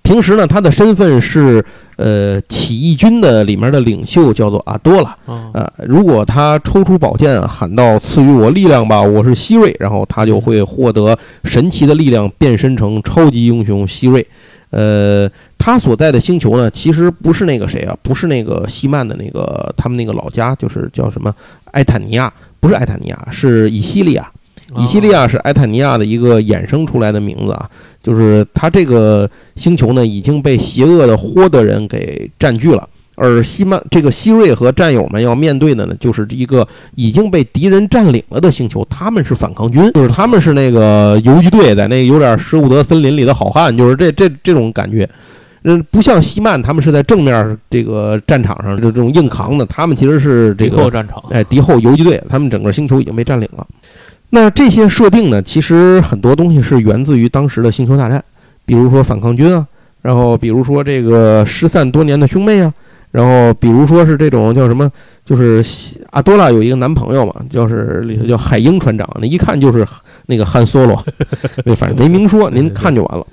[0.03, 5.17] 平时呢，他的身份是呃起义军的里面的领袖，叫做阿多拉。
[5.53, 14.27] 呃，如果他抽出宝剑喊到“赐予我力量吧，我是希瑞”，然后他就会获得神奇的力量，变身成超级英雄希瑞。
[14.71, 21.35] 呃，他所在的星球呢，其实不是那个谁啊，不是那个西曼的那个他们那个老家，就是叫什么
[21.73, 24.31] 埃坦尼亚，不是埃坦尼亚，是以西利亚。
[24.77, 27.71] 以西利亚是埃坦尼亚的一个衍生出来的名字啊，
[28.03, 32.87] 就是他这个星球呢已经被邪恶的霍德人给占据了。
[33.21, 38.87] 而西曼这个希瑞和战友们要面对的呢，就是一个已经被敌人占领了的星球。
[38.89, 45.09] 他们是反抗军，就是他们是那个游击队，在那有点舍伍德森林里的好汉，就是这这这种感觉。
[45.65, 53.67] 嗯，不像西曼，他们是在正面这个战场上就这种硬扛的，他们其实是这个敌后战场，哎，敌后游击队，他们整个星球已经被占领了。
[54.31, 58.23] 那这些设定呢，其实很多东西是源自于当时的星球大战，
[58.65, 59.67] 比如说反抗军啊，
[60.03, 62.73] 然后比如说这个失散多年的兄妹啊。
[63.11, 64.91] 然后，比如说是这种叫什么，
[65.25, 65.63] 就是
[66.11, 69.87] 阿多拉有一个男朋友嘛，就是里头叫海鹰船长，那一看就是
[70.27, 71.05] 那个汉索罗，
[71.65, 73.27] 那反正没明说，您看就完了。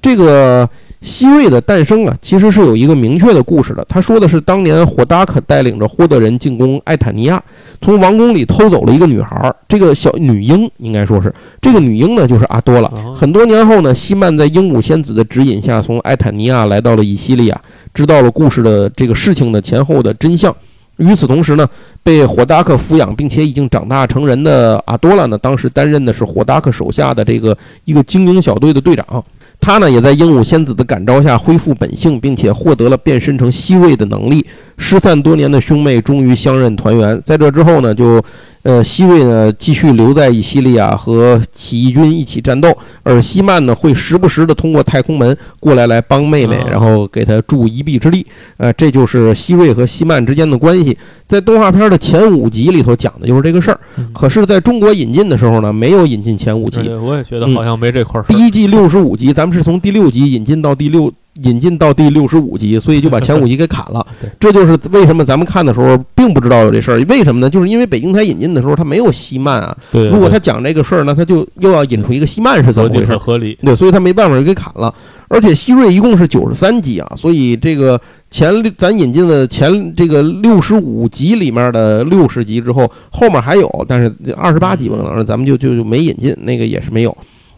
[0.00, 0.68] 这个。
[1.00, 3.86] 希瑞的诞生啊，其实是有一个明确的故事的。
[3.88, 7.40] 他说的是，当年火达克带领着霍德人进攻艾坦尼亚，
[7.80, 12.90] 从王宫里偷走了一个女孩，这个小女婴应该说是这个女婴呢，就是阿多拉。
[13.14, 17.60] 很多年后呢，希曼在鹦鹉仙子的指引下，从艾坦尼亚来到了以西利亚，
[17.94, 20.54] 知道了故事的这个事情的前后的真相。
[20.96, 21.64] 与此同时呢，
[22.02, 29.24] 被火达克抚养并且已经长大成人的阿多拉呢，当时担任的是火达克手下的这个一个精英小队的队长。
[29.60, 34.46] 他呢也在鹦鹉仙子的感召下恢复本性，并且获得了变身成西位的能力。
[34.76, 37.20] 失散多年的兄妹终于相认团圆。
[37.24, 38.22] 在这之后呢，就。
[38.68, 48.26] 呃，希瑞呢继续留在以西利亚和起义军一起战斗，而希曼呢会时不时的通过太空门过来来帮妹妹，然后给她助一臂之力。
[48.58, 50.94] 呃，这就是希瑞和希曼之间的关系。
[51.26, 53.80] 在动画片的前五集里头讲的就是这个事儿。
[54.12, 56.90] 可是，在中国引进的时候呢，没有引进前五集。
[56.90, 58.24] 我也觉得好像没这块儿。
[58.24, 61.10] 第一季六十五集，咱们是从第六集引进到第六。
[61.42, 64.04] 引进到第六十五集，所以就把前五集给砍了。
[64.40, 66.98] 这就是为什么咱们看的时候并不知道有这事儿。
[67.08, 67.48] 为什么呢？
[67.48, 69.76] 就是因为北京台引进的时候他没有西曼啊。
[69.92, 70.08] 对。
[70.08, 73.16] 如果他讲这个事儿，那他就又要引出一个西曼是怎么回事？
[73.16, 73.56] 合理。
[73.62, 74.92] 对，所以他没办法就给砍了。
[75.28, 87.16] 而且希瑞一共是九十三集啊，所以这个前咱引进的前这个六十五集里面的六十集之后，后面还有，但是二十八集嘛，咱们就就就没引进，那个也是没有。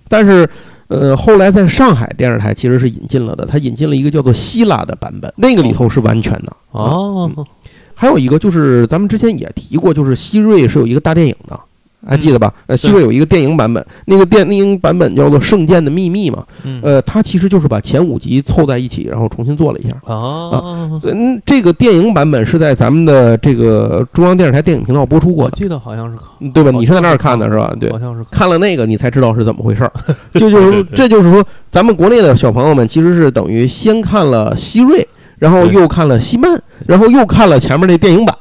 [0.09, 0.49] 但是。
[0.91, 7.31] 呃，后来在上海电视台其实是引进了的，它引进了一个叫做希腊的版本，那个里头是完全的哦。
[7.95, 11.59] 还有一个就是咱们之前也提过，就是希瑞是有一个大电影的。
[12.07, 12.53] 还记得吧？
[12.67, 16.45] 呃，希瑞有一个电影版本，那个电影版本叫做《圣剑的秘密》嘛。
[16.83, 19.91] 呃，它其实就是把前五集凑在一起，然后重新做了一下。
[20.13, 25.45] 啊，嗯，这个电影版本是在咱们的这个中央电视台电影频道播出过。
[25.45, 26.19] 我记得好像是，
[26.51, 26.71] 对吧？
[26.71, 27.75] 你是在那儿看的是吧？
[27.79, 29.93] 对，好像是看了那个，你才知道是怎么回事儿。
[30.35, 35.07] 就就是这就是说，咱们国内的小朋友们其实是等于先看了希瑞。
[35.39, 38.35] 然后又看了西曼，然后又看了前面那电影版。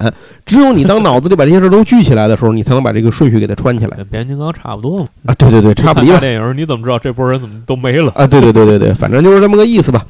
[0.45, 3.97] 只有你当脑子里把这些事都聚起来的时候，你才能把这个顺序给它串起来。
[4.09, 5.07] 变形金刚差不多嘛？
[5.27, 6.17] 啊，对对对，差不多。
[6.19, 8.11] 电影你怎么知道这波人怎么都没了？
[8.15, 10.03] 啊，对对对对对，反正就是这么个意思吧。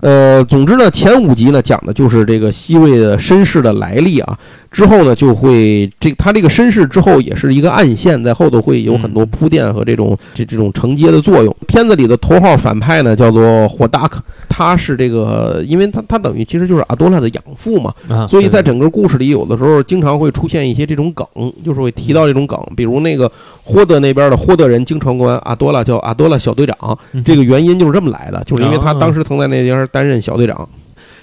[0.00, 4.38] 呃，总之呢，前五集呢讲的就是这个西瑞的身世的来历啊。
[4.70, 11.56] 之后呢，就会这他这个身世之后也是一个暗线，在后头会有很多铺垫和这种这这种承接的作用。
[11.68, 17.94] 片子里的头号反派呢叫做霍达克，他是这个，因为他他等于其实就是阿多拉的养父嘛，
[18.26, 21.24] 所以在整个故事里有的时候经常会出现一些这种梗，
[21.64, 23.30] 就是会提到这种梗，比如那个
[23.62, 30.68] 霍德那边的霍德人经常管阿多拉叫阿多拉小队长，这个原因就是这么来的，就是因为他当时曾在那边担任小队长。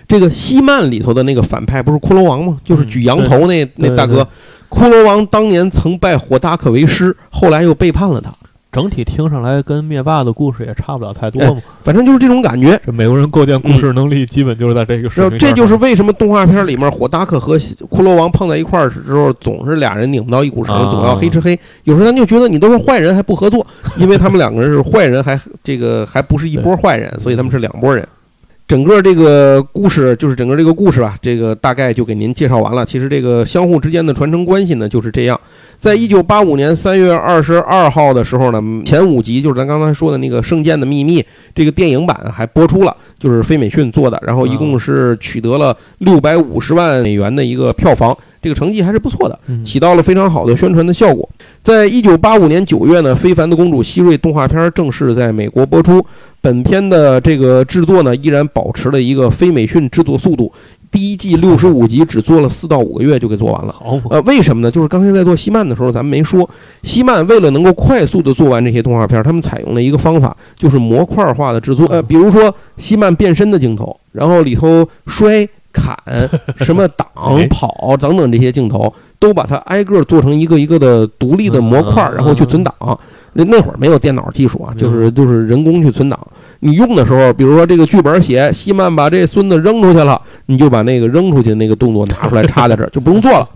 [0.07, 2.57] 这个西曼里头的那个反派不是骷髅王吗？
[2.65, 4.27] 就是举羊头那那大哥。
[4.69, 8.31] 骷髅王当年曾拜火达克为师，后来又背叛了他。
[8.71, 11.61] 整体听上来跟灭霸的故事也差不了太多嘛。
[11.83, 12.79] 反正就是这种感觉。
[12.85, 15.37] 这美国人构建故事能力基本就是在这个水平。
[15.37, 21.57] 这就是为什么动画片里面火达克和骷髅王碰在一块儿之后，总是俩人拧不到一股绳，总要黑吃黑。
[21.83, 23.65] 有时候咱就觉得你都是坏人还不合作，
[23.97, 28.07] 因为他们两个人是坏人，还这个还不是一波坏人，所以他们是两拨人。
[28.71, 32.85] 整个这个故事就是整个这个故事吧，这个大概就给您介绍完了。
[32.85, 35.37] 其实这个相互之间的传承关系呢就是这样。
[35.75, 41.21] 在一九八五年三月二十二号的时候呢，前五集就是咱刚才说的那个《圣剑的秘密》
[41.53, 48.17] 这个电影版还播出了，就是飞美逊做的，然后一共是取得了六百五十万美元的一个票房。
[48.41, 51.29] 这个成绩还是不错的，起到了非常好的宣传的效果。
[51.61, 56.03] 在一九八五年九月呢，《非凡的公主希瑞》动画片正式在美国播出。
[56.41, 60.51] 本片的这个制作呢，依然保持了一个非美训制作速度。
[60.89, 63.75] 第一季六十五集只做了四到五个月就给做完了。
[64.09, 64.71] 呃，为什么呢？
[64.71, 66.49] 就是刚才在做西曼的时候，咱们没说，
[66.81, 71.85] 西曼为了能够快速的做完这些动画片，他们采用了一个方法，就是模块化的制作。
[71.85, 75.47] 呃，比如说西曼变身的镜头，然后里头摔。
[75.71, 75.95] 砍
[76.59, 77.07] 什么挡
[77.49, 82.73] 跑等等这些镜头，都把它挨个做成一个一个的独立的模块，然后去存档。
[83.33, 86.19] 那那会儿没有电脑技术啊，就是就是人工去存档。
[86.59, 93.47] 你用的时候，比如说这个剧本写西曼把这孙子扔出去了，你就把那个扔出去那个动作拿出来插在这儿，就不用做了。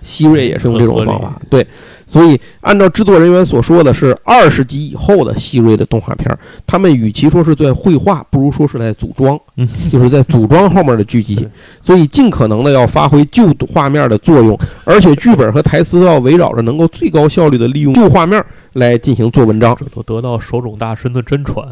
[0.00, 1.66] 希瑞也是用这种方法，对。
[2.08, 6.36] 所以，按照制作人员所说的是二十集以后的希瑞的动画片，
[6.66, 11.46] 他们与其说是在绘画，不如说是在组装，嗯，就是在组装后面的剧集。
[11.82, 18.42] 所以，尽可能的要发挥旧画面的作用，而且剧本和台词都要围绕着能够最高效率的利用旧画面
[18.72, 19.76] 来进行做文章。
[19.78, 21.68] 这都得到手冢大神的真传。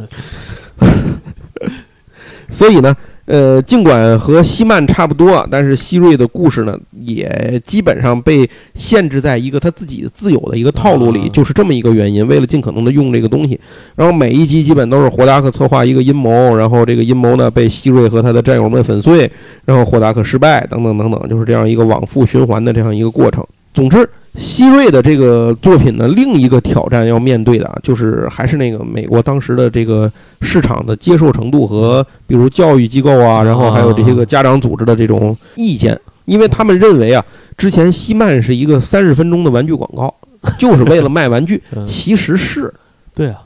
[2.50, 2.94] 所以呢。
[3.26, 12.26] 呃，尽管和西曼差不多，但是希瑞的故事呢，也基本上被限制在一个他自己自有的一个套路里，就是这么一个原因。
[12.28, 13.60] 为了尽可能的用这个东西，
[13.96, 19.30] 然后每一集基本都是霍达克策划一个阴谋，然后这个阴谋呢被希瑞和他的战友们粉碎，
[19.64, 23.44] 然后霍达克失败，等等等等，就是这样一个往复循环的这样一个过程。
[23.74, 24.08] 总之。
[24.36, 30.10] 希瑞的这个作品呢，另一个挑战要面对的啊，就是还是那个美国当时的这个
[30.42, 37.24] 市场的接受程度和，比如教育机构啊，然后还有这些个家长组织的这种意见，因为他们认为啊，
[37.56, 40.14] 之前希曼是一个三十分钟的玩具广告，
[40.58, 42.72] 就是为了卖玩具， 其实是，
[43.14, 43.40] 对啊，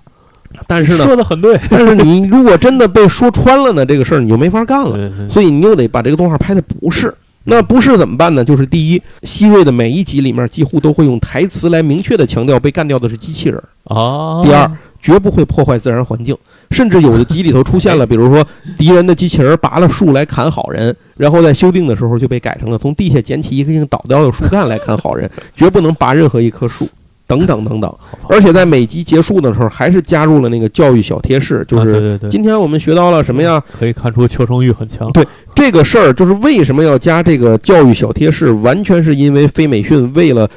[0.67, 5.11] 但是呢， 说的很对，但是你如果真的被说穿了呢，这个事儿你就没法干了。
[5.29, 7.15] 所以你又得把这个动画拍的不是。
[7.45, 8.45] 那不是怎么办呢？
[8.45, 14.43] 就是第一，希瑞的每一集里面几乎都会用台词来明确的强调被干掉的是机器人，啊。
[14.43, 14.71] 第二
[15.01, 16.37] 绝不会破坏自然环境。
[16.71, 18.47] 甚至有的集里头出现了， 比如说
[18.79, 26.89] 敌人的机器人拔了树来砍好人，然后在修订的时候就被改成了从地下捡起一棵倒掉的树干来砍好人，绝不能拔任何一棵树，
[27.31, 27.95] 等等等等。
[28.29, 33.63] 而且在每集结束的时候，还是加入了那个教育小贴士，就是今天我们学到了什么呀？
[33.79, 35.11] 可以看出求生欲很强。
[35.13, 35.25] 对
[35.55, 40.49] 这个事儿，就是为什么要加这个教育小贴士，完全是因为飞美讯为了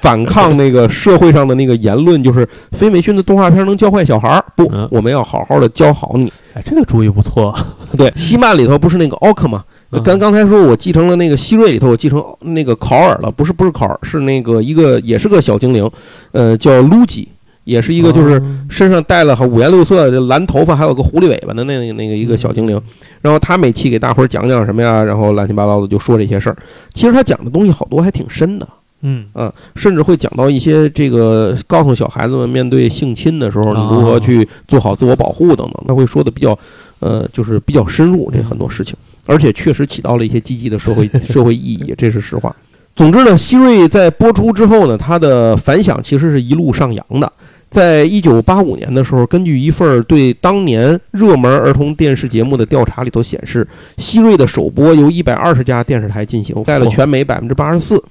[0.00, 6.32] 反抗那个社会上的那个言论，就是飞美讯的动画片能教坏小孩儿，不嗯，我们要好好的教好你。
[6.54, 7.56] 哎，这个主意不错。
[7.96, 9.62] 对，西曼里头不是那个奥克吗？
[9.96, 15.90] 嗯刚刚才说我继承了那个希瑞里头，我继承那个考尔了，不是不是考尔，是那个一个也是个小精灵，
[16.32, 17.26] 呃，叫卢吉，
[17.64, 22.80] 也是一个就是哦身上带了五颜六色的蓝头发，还有个狐狸尾巴的那个那个一个小精灵。
[23.22, 26.56] 然后他每期给大伙儿讲讲什么呀，然后乱七八糟的就说这些事儿。
[26.92, 28.68] 其实他讲的东西好多还挺深的
[29.02, 36.58] 嗯啊，甚至会讲到一些这个告诉小孩子们面对性侵的时候，你如何哦去做好自我保护等等，他会说的比较
[37.00, 38.96] 呃，就是比较深入这很多事情，
[39.26, 42.54] 而且确实起到了一些积极的社会 社会意义，这是实话。
[42.94, 47.30] 总之呢，希瑞在播出之后呢，它的反响其实是一路上扬的。
[47.68, 53.66] 在一九八五年的时候，根据一份对当年热门儿童电视节目的调查里头显示，
[53.98, 58.02] 希瑞的首播由一百二十家电视台进行，在了全美百分之八十四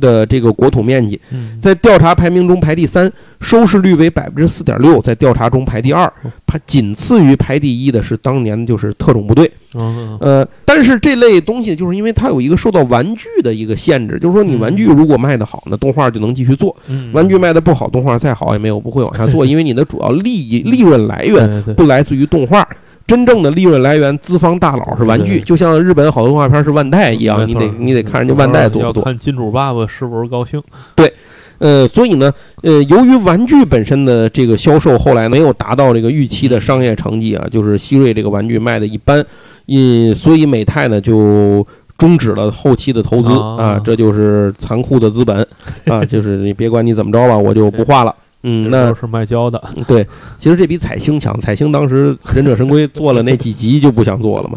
[0.00, 6.10] 的这个国土面积，嗯，在调查排名中排第三，收视率为百分之四点六，在调查中排第二，
[6.46, 9.50] 排仅次于排第一的是当年就是特种部队。
[9.74, 22.66] 嗯呃，但是这类东西就是因为它有一个受到玩具的一个限制，就是说你玩具如果卖得好，那动画就能继续做；嗯，玩具卖得不好，动画再好也没有不会往下做， 因为你的主要利益利润来源不来自于动画。
[23.08, 29.00] 真正的利润来源，资方大佬是玩具，就像日本好多动画片是万代一样，你得你得看人家万代做不做。
[29.00, 30.62] 要看金主爸爸是不是高兴。
[30.94, 31.10] 对
[31.56, 32.30] 呃，所以呢，
[32.62, 39.24] 呃，由于玩具本身的这个销售后来没有达到这个预期的商业成绩啊，就是希瑞这个玩具卖的一般，
[39.66, 45.44] 嗯，所以美泰呢就终止了后期的投资啊啊，这就是残酷的资本
[45.86, 48.14] 啊，就是你别管你怎么着吧，我就不画了。
[48.42, 49.62] 嗯，那都是卖胶的。
[49.86, 50.06] 对，
[50.38, 54.56] 其实这比彩星强，彩星当时忍者神龟做了那几集就不想做了嘛。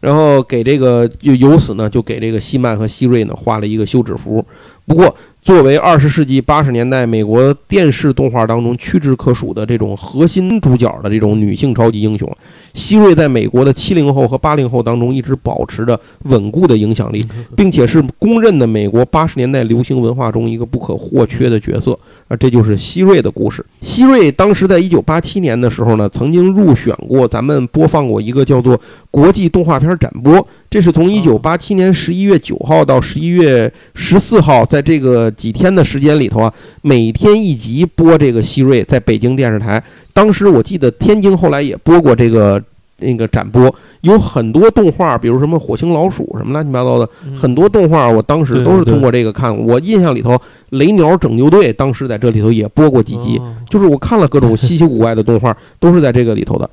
[0.00, 4.44] 然后给这个就由此呢，就给这个希曼和希瑞呢画了一个休止符。
[4.86, 12.30] 不过，作为二十世纪八十年代美国电视动画当中屈指可数的这种核心主角的这种女性超级英雄，
[12.74, 17.24] 希瑞在美国的七零后和八零后当中一直保持着稳固的影响力，
[17.56, 21.98] 并且是公认的美国八十年代流行文化中一个不可或缺的角色
[22.28, 23.64] 啊，这就是希瑞的故事。
[23.80, 28.78] 希瑞当时在一九八七年的时候呢，曾经入选过咱们播放过一个叫做
[29.10, 36.52] 国际动画片展播，这是从一九八七年十一月九号到十一月十四号，在这个几天的时间里头啊，
[36.82, 39.82] 每天一集播这个希瑞，在北京电视台。
[40.14, 42.62] 当时我记得天津后来也播过这个
[43.00, 49.54] 那个展播，有很多动画，比如什么火星老鼠什么乱七八糟的，嗯很多动画我当时都是通过这个看。
[49.54, 50.40] 我印象里头，
[50.70, 56.70] 雷鸟拯救队当时在这里头也播过几集，哦就是我看了各种稀奇古怪的动画，都是在这个里头的。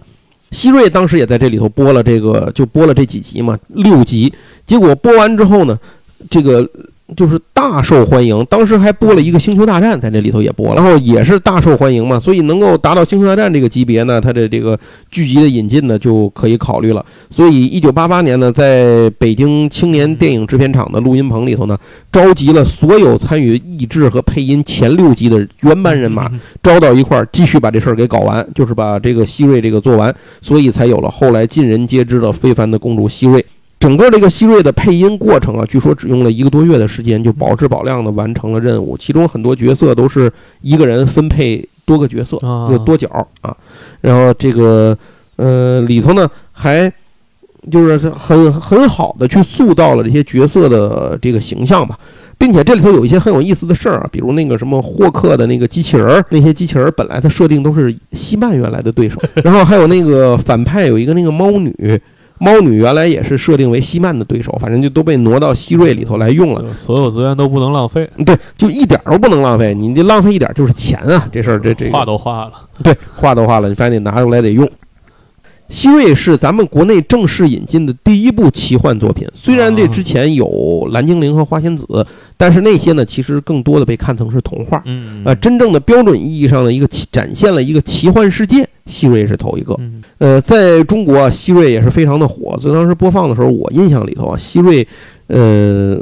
[0.52, 4.32] 希瑞当时也在这里头播了这个，就播了这几集嘛，六集。
[4.68, 5.80] 结果播完之后呢，
[6.30, 6.70] 这个
[7.16, 8.45] 就是大受欢迎。
[8.45, 12.20] 当时还播了一个《星球大战》，在这里头也播，然后也是大受欢迎嘛。
[12.20, 14.78] 所以能够达到《星球大战》这个级别呢，它的这个
[15.09, 17.05] 剧集的引进呢就可以考虑了。
[17.30, 21.78] 所以，一九八八年呢，在北京青年电影制片厂的录音棚里头呢，
[22.12, 33.45] 召集了所有参与译制和配音前六集的原班人马，嗯招到一块儿，继续把这事儿给搞完，就是把这个希瑞这个做完，所以才有了后来尽人皆知的非凡的公主希瑞。
[33.82, 38.95] 整个这个希瑞的配音过程啊，据说只用了一个多月的时间，就保质保量的完成了任务。
[38.95, 43.09] 其中很多角色都是一个人分配多个角色，啊有多角
[43.41, 43.57] 啊。
[44.01, 44.95] 然后这个
[45.36, 46.93] 呃里头呢还
[47.71, 51.97] 就是很很好的去塑造了这些角色的这个形象吧。
[52.38, 62.01] 并且这里头有一些很有意思的事儿啊，比如那个什么霍克的那个机器人儿，那些机器人儿本来它设定都是希曼原来的对手， 然后还有那个反派有一个那个猫女，
[62.42, 66.66] 猫女原来也是设定为希曼的对手，反正就都被挪到希瑞里头来用了。
[66.76, 72.54] 所有资源都不能浪费，对，就一点都不能浪费，你这浪费一点就是钱啊，这事儿这这个画都画了。
[72.82, 74.68] 对，画都画了，你反正得拿出来得用。
[75.72, 82.05] 希瑞是咱们国内正式引进的第一部奇幻作品，虽然这之前有蓝精灵和花仙子，
[82.36, 84.84] 但是那些呢，其实更多的被看成是童话。
[84.86, 89.74] 嗯呃，真正的标准意义上的一个展现了一个奇幻世界，希瑞是头一个。
[89.80, 92.57] 嗯呃，在中国啊，希瑞也是非常的火。
[92.61, 94.86] 在当时播放的时候，我印象里头啊，希瑞，
[95.28, 95.97] 呃，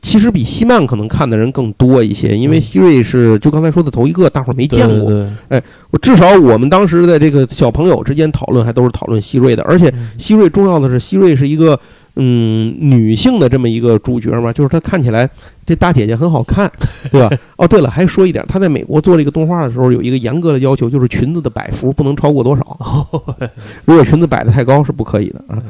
[0.00, 5.10] 其实比希曼可能看的人更多一些，因为嗯希瑞是就刚才说的头一个，大伙儿没见过。
[5.10, 9.62] 对对我至少我们当时的这个小朋友之间讨论，还都是讨论希瑞的。
[9.64, 11.78] 而且嗯希瑞重要的是，希瑞是一个
[12.16, 15.28] 嗯女性的这么一个主角嘛，就是她看起来
[15.66, 16.70] 这大姐姐很好看，
[17.10, 17.28] 对吧？
[17.56, 22.78] 哦，对了，还说一点，她在美国做这个动画的时候，有一个严格的要求，就是裙子的摆幅不能超过多少。
[23.84, 25.60] 如果裙子摆得太高是不可以的啊。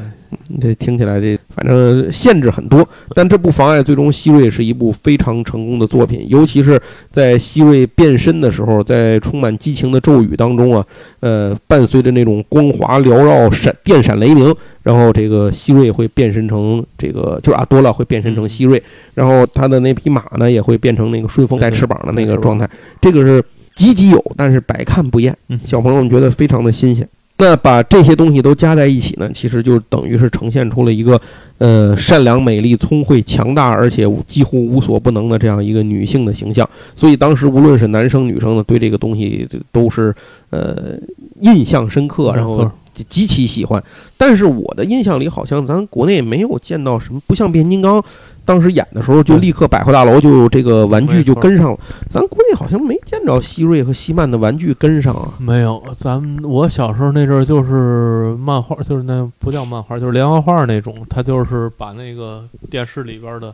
[0.60, 6.80] 这听起来这反正限制很多，但这不妨碍最终希瑞是一部非常成功的作品，尤其是
[7.10, 10.84] 在希瑞变身的时候，在充满激情的咒语当中啊，
[11.20, 18.82] 呃，伴随着那种光华缭绕、闪电闪雷鸣，然后这个希瑞会变身成这个就是阿多拉会变身成希瑞，
[19.14, 22.68] 然后他的那匹马呢也会变成那个顺风带翅膀的那个状态，
[23.00, 27.08] 这个是积极有，但是百看不厌，嗯小朋友们觉得非常的新鲜。
[27.38, 31.20] 那把这些东西都加在一起呢，其实就等于是呈现出了一个，
[31.58, 36.66] 呃，善良、美丽、聪慧、强大，而且几乎无所不能的这样一个女性的形象。
[36.94, 40.14] 所以当时无论是男生女生呢，对这个东西都是
[40.48, 40.98] 呃
[41.40, 42.70] 印象深刻，然后
[43.04, 43.82] 极其喜欢。
[44.16, 48.02] 但是我的印象里，好像咱国内没有见到什么，不像变形金刚。
[48.44, 51.78] 当时演的时候，就立刻百货大楼就这个玩具就跟上了。
[52.08, 55.34] 咱国内好像没见着希瑞和希曼的玩具跟上啊。
[55.38, 63.52] 没有，咱们我小时候那阵儿就是漫画，就是那不叫漫画，就是连环画那种，他就是把那个电视里边的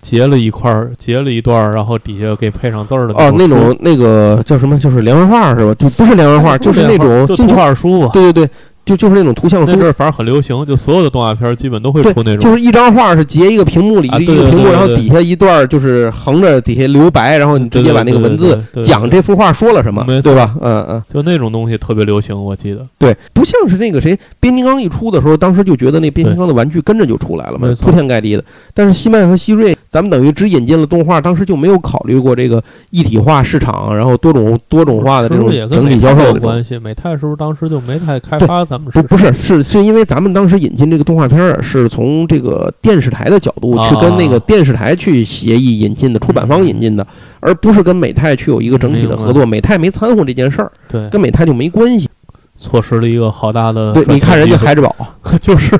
[0.00, 4.78] 截了一块儿，截了一段儿，然后底下给配上字儿的哦，那种那个叫什么？
[4.78, 5.74] 就是连环画是吧？
[5.74, 7.54] 就不是连环画，就是那种进去。
[7.54, 8.08] 画书吧。
[8.14, 8.50] 对对对，
[8.90, 12.38] 就就是那种图像书那阵，儿反正很流行，就所有的动画片儿基本都会出那种。
[12.38, 20.56] 就是一张画是截一个屏幕里啊一个屏幕，然后底下一段就是横着底下留白，然后你直接把那个文字讲这幅画说了什么对吧？
[20.60, 22.84] 嗯嗯，就那种东西特别流行，我记得。
[22.98, 28.42] 对，不像是那个谁，变形金刚一出的时候，当时就觉得那变形金刚的玩具跟着就出来了嘛铺天盖地的。
[28.74, 36.34] 但是西曼和希瑞，咱们等于只引进了动画，当时就没有考虑过这个一体化市场，然后多种多种化的这种整体销售这种。
[36.34, 36.78] 有关系？
[36.78, 39.02] 美泰是不是当时就没太开发咱们不？
[39.02, 47.04] 不是是是因为咱们当时引进这个动画片儿，是从这个电视台的角度去跟那个啊电视台去协议引进的，出版方引进的，
[47.40, 49.44] 而不是跟美泰去有一个整体的合作。
[49.44, 52.08] 美泰没掺和这件事儿，对，跟美泰就没关系。
[52.56, 54.94] 错失了一个好大的对，你看人家钱机会孩之宝，
[55.40, 55.74] 就是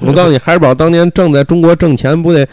[0.00, 2.44] 我告诉你，孩之宝当年正在中国挣钱，不得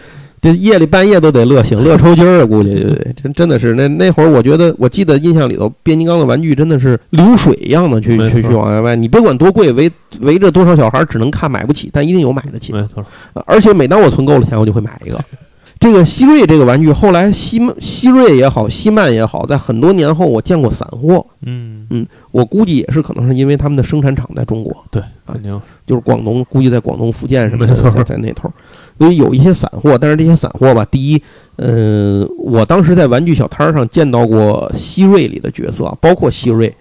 [0.42, 2.46] 这夜里半夜都得乐醒，乐抽筋儿啊！
[2.48, 12.72] 估计对对，真真的是那那会儿，我觉得我记得印象里头，变形金刚的玩具真的是流水一样的去去去往外卖，你别管多贵，围围着多少小孩只能看买不起，但一定有买得起。
[12.72, 12.82] 的。
[12.82, 15.20] 没错，呃而且每当我存够了钱，我就会买一个。
[15.80, 21.88] 这个希瑞这个玩具，后来希曼希瑞也好，希曼也好，在很多年后我见过散货，嗯。
[21.90, 25.60] 嗯我估计也是可能是因为他们的生产厂在中国，对，肯定。
[25.88, 28.54] 就是广东，估计在广东、福建什么的，在在那头儿，
[29.02, 29.98] 所以有一些散货。
[29.98, 31.20] 但是这些散货吧，第一，
[31.56, 36.72] 呃，我当时在玩具小摊儿上见到过希瑞里的角色，包括希瑞，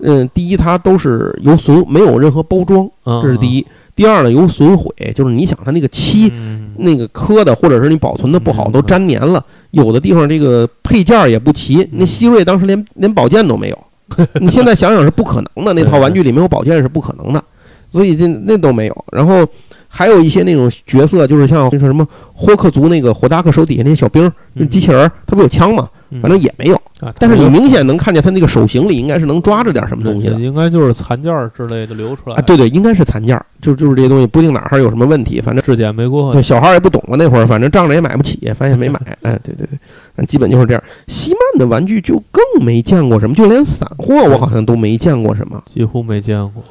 [0.00, 3.64] 嗯，第一它都是有损，没有任何包装，这是第一。
[3.94, 6.28] 第二呢，有损毁，就是你想它那个漆。
[6.34, 9.44] 嗯那个磕的，或者是你保存的不好，嗯都粘黏了。
[9.72, 11.86] 有的地方这个配件儿也不齐。
[11.92, 13.78] 那希瑞当时连连宝剑都没有，
[14.40, 15.74] 你现在想想是不可能的。
[15.74, 17.44] 那套玩具里没有宝剑是不可能的，
[17.92, 19.04] 所以这那都没有。
[19.12, 19.46] 然后
[19.92, 25.88] 还有一些那种角色，就是像那个什么霍克族那个火达克手底下那些小兵儿，就机器人儿，他不有枪吗？
[26.12, 26.74] 嗯反正也没有。
[26.98, 30.34] 啊但是你明显能看见他那个手型里应该是能抓着点什么东西的。
[30.40, 39.00] 应该就是残件儿之类的流出来啊，对对，应该是残件儿，就就是这些东西，不定哪儿还有什么问题，反正质检没过对，小孩儿也不懂啊，那会儿反正仗着也买不起，发现没买。
[39.22, 39.78] 哎，对对对，
[40.16, 40.82] 嗯基本就是这样。
[41.06, 45.62] 西曼的玩具就更没见过什么，就连散货我好像都没见过什么。
[45.66, 46.62] 几乎没见过。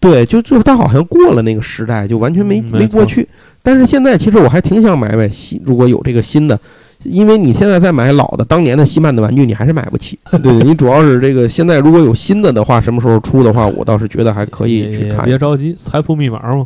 [0.00, 3.26] 对，就就他好像过了那个时代，就完全没嗯没过去。
[3.62, 6.58] 但是现在其实我还挺想买买新，如果有这个新的，
[7.02, 10.18] 因为你现在再买老的当年的西曼的玩具，你还是买不起。
[10.30, 15.24] 对 对，你主要是这个现在如果有新的的话，什么时候出的话，我倒是觉得还可以去看。
[15.24, 16.64] 别着急，财富密码嘛，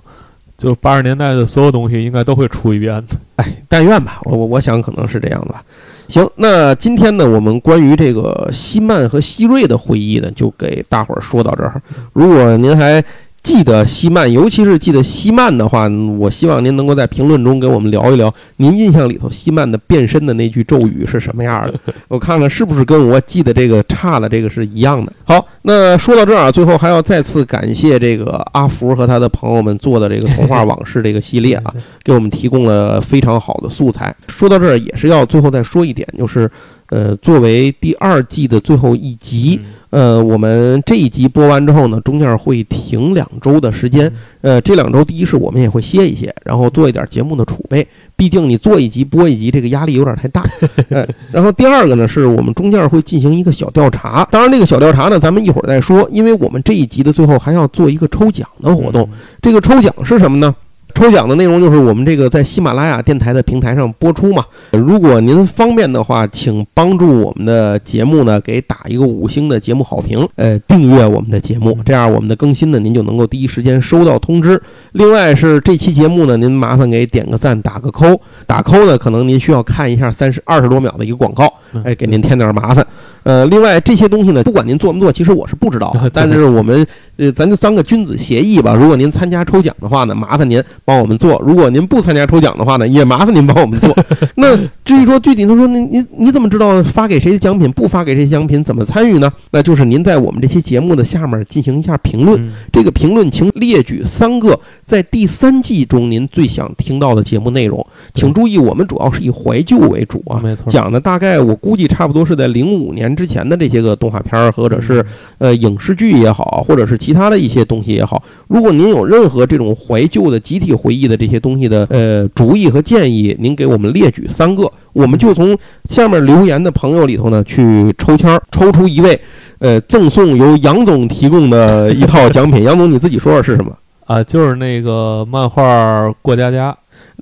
[0.58, 3.16] 就八十年代的所有东西应该都会出一遍的。
[3.36, 5.64] 哎，但愿吧，我我我想可能是这样的吧。
[6.08, 11.80] 行，那今天呢，我们关于这个西曼和希瑞的会议呢，就给大伙儿说到这儿。
[12.12, 13.02] 如果您还
[13.42, 21.74] 记得西曼，尤其是记得西曼的话，我希望您能够在评论中给我们聊一聊，您印象里头西曼的变身的那句咒语是什么样的？
[22.06, 25.12] 我看看是不是跟我记得这个差的这个是一样的。
[25.24, 31.74] 好，那说到这儿啊，最后还要再次感谢这个阿福和他的朋友们做的这个童话往事这个系列啊，
[32.04, 34.14] 给我们提供了非常好的素材。
[34.28, 36.48] 说到这儿，也是要最后再说一点，就是
[36.90, 39.60] 呃，作为第二季的最后一集。
[39.92, 44.10] 呃，我们这一集播完之后呢，中间会停两周的时间。
[44.40, 47.86] 呃，这两周第一是我们也会歇一歇，然后做一点节目的储备。
[48.16, 50.42] 毕竟你做一集播一集，这个压力有点太大。
[50.88, 54.26] 呃，然后第二个呢，是我们中间会进行一个小调查。
[54.30, 59.06] 当然，这个小调查呢，咱们一会儿再说，因为我们这一集的最后还要做一个抽奖的活动。
[59.42, 60.54] 这个抽奖是什么呢？
[60.94, 64.44] 抽奖的内容就是我们这个在喜马拉雅电台的平台上播出嘛。
[64.72, 74.60] 如果您方便的话，请帮助我们的节目呢给打一个五星的节目好评，呃，订阅我们的节目，这样我们的更新呢您就能够第一时间收到通知。
[74.92, 78.20] 另外是这期节目呢，您麻烦给点个赞，打个扣。
[78.46, 81.52] 打扣呢，可能您需要看一下三十二十多秒的一个广告，
[81.84, 82.86] 哎，给您添点麻烦。
[83.24, 85.94] 呃，另外这些东西呢，不管您做没做，其实我是不知道。
[86.12, 86.84] 但是我们，
[87.16, 88.74] 呃，咱就当个君子协议吧。
[88.74, 93.96] 如果您参加抽奖的话呢，麻烦您帮我们做；如果您不参加抽奖的话呢，也麻烦您帮我们做。
[94.34, 99.32] 那至于说具体，他说您您你怎么知道发给谁的奖品，不发给谁奖品，怎么参与呢？
[99.52, 102.52] 那就是您在我们这期节目的下面进行一下评论。
[102.72, 107.86] 这个评论请列举三个在第三季中您最想听到的节目内容。
[108.14, 110.68] 请注意，我们主要是以怀旧为主啊，没错。
[110.68, 113.11] 讲的大概我估计差不多是在零五年。
[113.14, 115.04] 之前的这些个动画片儿，或者是
[115.38, 125.56] 呃影视剧也好，或者是其他的一些东西也好，如果您有任何这种怀旧的集体回忆的这些东西的呃主意和建议，您给我们列举三个，我们就从
[125.88, 129.20] 下面留言的朋友里头呢去抽签儿，抽出一位，
[129.58, 132.62] 呃，赠送由杨总提供的一套奖品。
[132.64, 133.72] 杨总，你自己说说是什么
[134.06, 134.22] 啊？
[134.22, 136.70] 就是那个漫画《过家家》。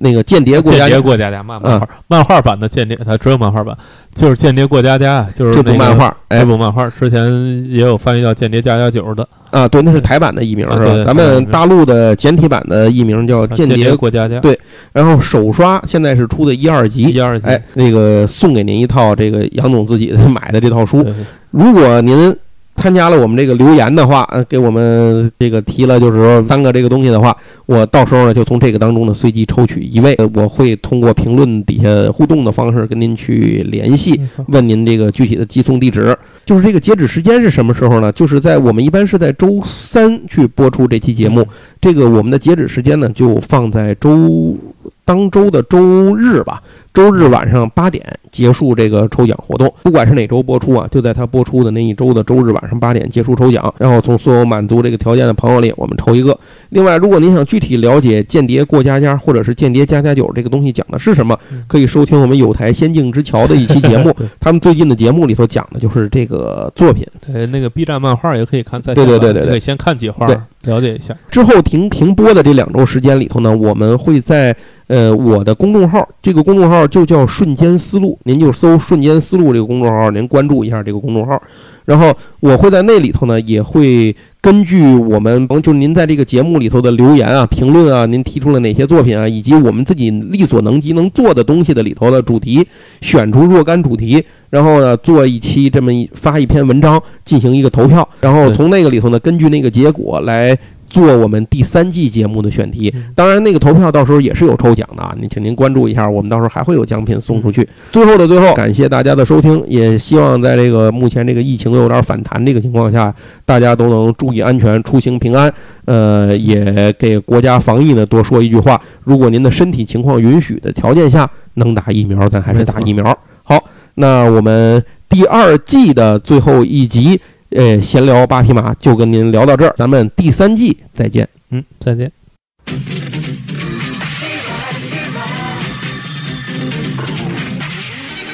[0.01, 3.77] 那个间谍过家家，过家家漫漫画，漫画版的间谍，它只有漫画版，
[4.15, 7.23] 就是间谍过家家，就是这部漫画，这部漫画之前
[7.69, 9.27] 也有翻译叫间谍加加九的。
[9.51, 11.03] 啊，对，那是台版的译名是吧？
[11.05, 14.59] 咱们大陆的简体版的译名叫间谍过家家，对，
[14.91, 21.05] 然后首刷现在是出的一二集，一二集，哎，那个送给您一套这个杨总自己 买的这套书，
[21.51, 22.35] 如果您。
[22.81, 27.35] 参加了我们这个留言的话，呃，给我们这个提了，就是说三个这个东西的话，
[27.67, 36.17] 我到时候呢就从这个当中呢随机抽取一位，我会通过评论底下互动的方式跟您去联系，问您这个具体的寄送地址。
[36.43, 38.11] 就是这个截止时间是什么时候呢？
[38.11, 41.47] 就是在我们一般是在周三去播出这期节目，
[41.79, 44.57] 这个我们的截止时间呢就放在周。
[45.03, 46.61] 当周的周日吧，
[46.93, 49.73] 周日晚上八点结束这个抽奖活动。
[49.83, 53.73] 不管是哪周播出啊，就在它播出的那一周的周日晚上八点结束抽奖。
[53.77, 56.37] 然后从所有满足这个条件的朋友里，我们抽一个。
[56.69, 61.37] 另外，如果您想具体了解《间谍过家家》或者是《间谍加加酒》这个东西讲的是什么，
[61.67, 64.13] 可以收听我们有台《仙境之桥》的一期节目。
[64.39, 67.07] 他们最近的节目里头讲的就是这个作品。
[67.25, 68.81] 对，那个 B 站漫画也可以看。
[68.81, 70.27] 对对对对对，先看几画，
[70.65, 71.15] 了解一下。
[71.29, 74.55] 之后停停播的这两周时间里头呢，我们会在。
[74.87, 81.41] 呃，我的公众号，这个公众号就叫“瞬间思路”，您就搜“瞬间思路”这个公众号，您关注一下这个公众号。
[81.85, 92.67] 然后我会在那里头呢，也会根据我们，就是您在这个节目里头的留言啊、评论啊，您提出了哪些作品啊，以及我们自己力所能及能做的东西的里头的主题，
[93.01, 100.57] 选出若干主题，然后呢，做一期这么一发一篇文章，进行一个投票，然后从那个里头呢，根据那个结果来。
[100.91, 107.65] 做我们第三季节目的选题，当然那个投票到时候也是有抽奖的啊，您请您关注一下，我们到时候还会有奖品送出去。
[107.93, 113.13] 最后的最后，感谢大家的收听，也希望在这个目前这个疫情有点反弹这个情况下，
[113.45, 115.49] 大家都能注意安全，出行平安。
[115.85, 123.17] 呃，也给国家防疫呢多说一句话：如果您的身体情况允许的条件下，能打疫苗，咱还是打疫苗。
[123.43, 123.63] 好，
[123.95, 127.17] 那我们第二季的最后一集。
[127.51, 131.27] 呃，闲聊八匹马就跟您聊到这儿，咱们第三季再见。
[131.49, 132.09] 嗯，再见。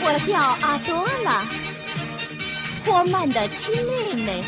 [0.03, 1.47] 我叫阿多拉，
[2.85, 4.43] 霍曼的亲妹妹。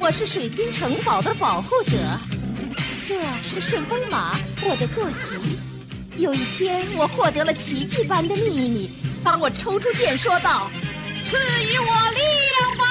[0.00, 1.96] 我是水晶城堡的保护者。
[3.06, 5.34] 这是顺风马，我的坐骑。
[6.18, 8.90] 有一天，我获得了奇迹般的秘密。
[9.24, 10.70] 当我抽出剑，说道
[11.24, 12.20] ：“赐予我力
[12.60, 12.84] 量吧！”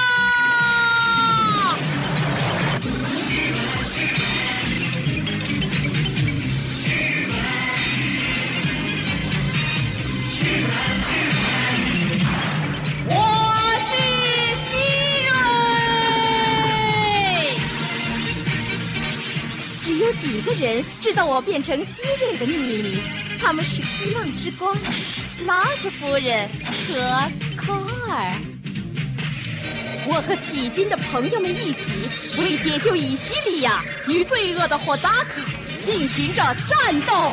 [13.08, 13.14] 我
[13.86, 13.90] 是
[14.56, 14.76] 希
[15.28, 15.32] 瑞，
[19.82, 23.00] 只有几个人知道我变成希瑞的秘密，
[23.40, 24.76] 他们是希望之光，
[25.46, 26.48] 拉子夫人
[26.86, 27.72] 和科
[28.08, 28.36] 尔。
[30.04, 31.92] 我和起军的朋友们一起
[32.36, 35.40] 为解救以西利亚与罪恶的霍达克
[35.80, 37.32] 进行着战斗。